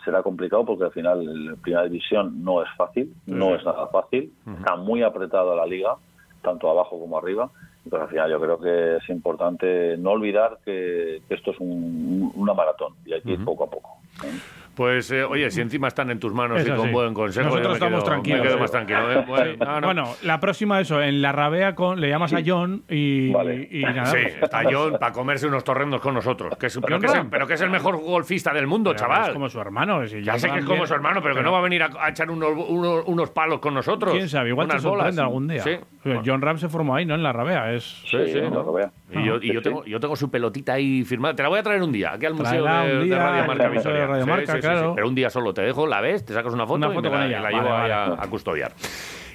será 0.05 0.23
complicado 0.23 0.65
porque 0.65 0.85
al 0.85 0.93
final 0.93 1.25
la 1.47 1.57
primera 1.57 1.83
división 1.85 2.45
no 2.45 2.63
es 2.63 2.69
fácil, 2.77 3.13
no 3.27 3.55
es 3.57 3.65
nada 3.65 3.89
fácil, 3.89 4.33
está 4.59 4.77
muy 4.77 5.03
apretado 5.03 5.57
la 5.57 5.67
liga, 5.67 5.97
tanto 6.43 6.71
abajo 6.71 6.99
como 7.01 7.17
arriba, 7.19 7.51
entonces 7.85 8.05
al 8.05 8.11
final 8.11 8.31
yo 8.31 8.41
creo 8.41 8.61
que 8.61 8.97
es 8.97 9.09
importante 9.11 9.97
no 9.99 10.11
olvidar 10.11 10.59
que, 10.65 11.23
que 11.29 11.35
esto 11.35 11.51
es 11.53 11.57
un- 11.61 12.31
una 12.35 12.53
maratón 12.55 12.95
y 13.07 13.13
hay 13.15 13.23
que 13.23 13.33
ir 13.33 13.45
poco 13.45 13.65
a 13.65 13.71
poco. 13.71 13.99
¿eh? 14.25 14.29
Pues, 14.75 15.11
eh, 15.11 15.23
oye, 15.23 15.51
si 15.51 15.61
encima 15.61 15.89
están 15.89 16.11
en 16.11 16.19
tus 16.19 16.33
manos 16.33 16.59
Es 16.63 16.67
y 16.67 16.71
con 16.71 16.91
buen 16.93 17.13
consejo, 17.13 17.45
Nosotros 17.51 17.65
yo 17.65 17.69
me 17.69 17.75
estamos 17.75 17.99
quedo- 18.01 18.09
tranquilos, 18.11 18.41
Me 18.41 18.47
quedo 18.49 18.59
más 18.59 18.71
tranquilo. 18.71 19.13
¿eh? 19.13 19.25
Bueno, 19.29 19.53
no, 19.67 19.81
no. 19.83 19.87
Bueno, 19.87 20.05
la 20.23 20.41
próxima 20.41 20.81
eso, 20.81 21.03
en 21.03 21.21
la 21.21 21.31
rabea 21.31 21.75
con, 21.75 22.01
le 22.01 22.09
llamas 22.09 22.33
a 22.33 22.39
John 22.45 22.83
y, 22.89 23.31
Vale. 23.33 23.69
y 23.71 23.83
nada. 23.83 24.07
Sí, 24.07 24.17
está 24.41 24.63
John 24.71 24.97
para 24.99 25.13
comerse 25.13 25.47
unos 25.47 25.63
torrendos 25.63 26.01
con 26.01 26.15
nosotros. 26.15 26.57
Que 26.57 26.69
es, 26.69 26.79
pero, 26.83 26.99
que 26.99 27.05
es 27.07 27.15
el, 27.15 27.27
pero 27.27 27.47
que 27.47 27.53
es 27.53 27.61
el 27.61 27.69
mejor 27.69 27.99
golfista 28.01 28.55
del 28.55 28.67
mundo, 28.67 28.93
pero 28.93 29.01
chaval. 29.01 29.27
Es 29.27 29.35
como 29.35 29.51
su 29.51 29.61
hermano. 29.61 30.07
si 30.07 30.23
ya 30.23 30.39
sé 30.39 30.51
que 30.51 30.61
es 30.61 30.65
como 30.65 30.87
su 30.87 30.95
hermano, 30.95 31.21
pero 31.23 31.35
que 31.35 31.43
no 31.43 31.53
va 31.53 31.59
a 31.59 31.63
venir 31.63 31.83
a, 31.83 31.91
a 32.01 32.09
echar 32.09 32.31
unos, 32.31 32.53
unos, 32.67 33.05
unos 33.07 33.31
palos 33.31 33.59
con 33.61 33.75
nosotros. 33.75 34.15
¿Quién 34.15 34.31
sabe? 34.31 34.49
Igual 34.49 34.69
te 34.69 34.73
unas 34.77 34.85
bolas. 34.85 34.97
sorprende 35.15 35.21
algún 35.23 35.49
día. 35.49 35.63
Sí. 35.63 35.77
John 36.25 36.43
Ram 36.43 36.59
se 36.59 36.69
formó 36.69 36.95
ahí, 36.95 37.05
¿no? 37.07 37.15
En 37.15 37.23
la 37.23 37.33
rabea. 37.33 37.73
Es... 37.73 37.85
Sí, 38.07 38.17
sí, 38.27 38.33
Sí, 38.33 38.41
¿no? 38.41 38.51
no 38.51 38.63
lo 38.65 38.73
vea. 38.73 38.91
Y, 39.11 39.25
yo, 39.25 39.37
y 39.37 39.41
Sí, 39.49 39.53
yo, 39.55 39.63
tengo, 39.63 39.85
yo 39.85 40.01
tengo 40.01 40.17
su 40.17 40.31
pelotita 40.31 40.73
ahí 40.75 41.05
firmada. 41.05 41.35
Te 41.35 41.43
la 41.43 41.49
voy 41.49 41.59
a 41.59 41.63
traer 41.63 41.83
un 41.83 41.93
día, 41.93 42.13
aquí 42.15 42.27
al 42.27 42.35
Museo 42.35 42.65
de, 42.65 42.93
un 42.95 42.99
de 43.01 43.05
día, 43.05 43.19
Radio 43.19 43.47
Marca. 43.47 43.69
Radio 43.69 44.61
claro. 44.61 44.93
Pero 44.95 45.09
un 45.09 45.15
día 45.15 45.31
solo 45.31 45.55
te 45.55 45.63
dejo, 45.63 45.87
la 45.87 46.01
ves, 46.01 46.25
te 46.25 46.33
sacas 46.35 46.53
una 46.53 46.65
foto, 46.67 46.77
Una 46.79 46.91
y 46.91 46.95
foto 46.95 47.11
me 47.11 47.17
la, 47.17 47.23
con 47.23 47.29
ella. 47.29 47.37
la 47.41 47.43
Vale, 47.51 47.57
llevo 47.57 47.75
ahí 47.75 47.91
vale. 47.91 47.93
a, 47.93 48.05
a 48.23 48.27
custodiar. 48.29 48.73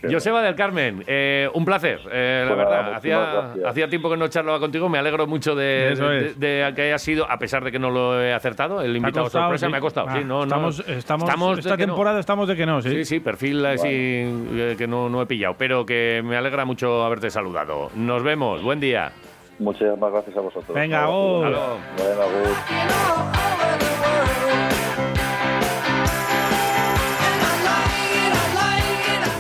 Joseba 0.10 0.42
del 0.42 0.56
Carmen, 0.56 1.04
eh, 1.08 1.50
un 1.54 1.66
placer, 1.66 2.00
eh, 2.12 2.46
la 2.48 2.56
verdad. 2.56 2.94
Hacía, 2.96 3.54
hacía 3.66 3.88
tiempo 3.90 4.10
que 4.10 4.18
no 4.18 4.28
charlaba 4.28 4.60
contigo, 4.60 4.90
me 4.90 4.98
alegro 4.98 5.28
mucho 5.28 5.56
de, 5.56 5.94
Eso 5.94 6.08
de- 6.10 6.28
es. 6.28 6.40
de- 6.40 6.48
de 6.66 6.74
que 6.74 6.82
haya 6.84 6.98
sido, 6.98 7.30
a 7.30 7.38
pesar 7.40 7.64
de 7.64 7.72
que 7.72 7.80
no 7.80 7.90
lo 7.90 8.22
he 8.22 8.34
acertado, 8.34 8.82
el 8.82 8.92
¿Te 8.92 8.94
ha 8.94 8.98
invitado 8.98 9.26
costado? 9.26 9.44
sorpresa 9.46 9.66
Sí. 9.68 9.72
me 9.72 9.78
ha 9.78 9.82
costado. 9.82 10.08
Ah, 10.10 10.14
sí, 10.18 10.24
no, 10.24 10.38
no. 10.40 10.44
estamos, 10.44 10.80
estamos, 10.88 11.24
Estamos 11.30 11.56
de 11.56 11.62
esta 11.62 11.78
no. 11.78 11.86
temporada 11.86 12.20
estamos 12.20 12.48
de 12.48 12.56
que 12.56 12.66
no, 12.66 12.82
¿sí? 12.82 12.90
Sí, 12.90 13.06
sí, 13.06 13.20
perfil 13.20 13.66
así 13.66 13.88
eh, 13.90 14.76
que 14.78 14.88
no, 14.88 15.10
no 15.10 15.22
he 15.22 15.26
pillado, 15.26 15.56
pero 15.58 15.86
que 15.86 16.22
me 16.24 16.38
alegra 16.38 16.66
mucho 16.66 17.04
haberte 17.04 17.30
saludado. 17.30 17.90
Nos 17.96 18.24
vemos, 18.24 18.62
buen 18.64 18.80
día. 18.80 19.12
Muchísimas 19.60 20.12
gracias 20.12 20.38
a 20.38 20.42
vosotros. 20.42 20.76
Venga, 20.76 21.04
Agur. 21.06 21.40
Bueno, 21.48 22.22
Agur. 22.22 23.57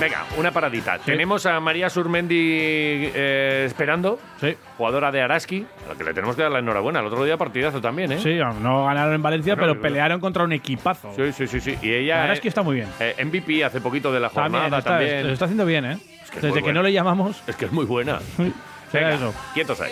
Venga, 0.07 0.25
una 0.37 0.51
paradita. 0.51 0.99
Tenemos 0.99 1.45
a 1.45 1.59
María 1.59 1.89
Surmendi 1.89 2.37
eh, 2.39 3.63
esperando, 3.67 4.17
Sí. 4.39 4.55
jugadora 4.77 5.11
de 5.11 5.21
Araski, 5.21 5.65
a 5.85 5.89
la 5.91 5.97
que 5.97 6.05
le 6.05 6.13
tenemos 6.13 6.33
que 6.37 6.43
dar 6.43 6.51
la 6.51 6.59
enhorabuena. 6.59 7.01
El 7.01 7.07
otro 7.07 7.25
día 7.25 7.35
partidazo 7.35 7.81
también, 7.81 8.13
¿eh? 8.13 8.19
Sí, 8.19 8.37
no 8.61 8.85
ganaron 8.85 9.15
en 9.15 9.21
Valencia, 9.21 9.57
pero 9.57 9.81
pelearon 9.81 10.21
contra 10.21 10.45
un 10.45 10.53
equipazo. 10.53 11.11
sí, 11.13 11.33
sí, 11.33 11.45
sí. 11.47 11.59
sí. 11.59 11.77
Y 11.81 11.91
ella 11.93 12.33
eh, 12.33 12.39
que 12.39 12.47
está 12.47 12.61
muy 12.63 12.75
bien. 12.75 12.87
eh, 13.01 13.15
MVP 13.25 13.65
hace 13.65 13.81
poquito 13.81 14.13
de 14.13 14.21
la 14.21 14.29
También, 14.29 14.61
jornada 14.61 14.77
está, 14.77 14.91
también. 14.91 15.27
lo 15.27 15.33
está 15.33 15.43
haciendo 15.43 15.65
bien, 15.65 15.83
¿eh? 15.83 15.97
que 16.31 16.39
Desde 16.39 16.63
que 16.63 16.71
no 16.71 16.81
le 16.83 16.93
llamamos. 16.93 17.43
Es 17.45 17.57
que 17.57 17.65
es 17.65 17.71
muy 17.73 17.83
buena. 17.85 18.19
Venga, 18.93 19.13
eso. 19.13 19.33
quietos 19.53 19.81
ahí. 19.81 19.91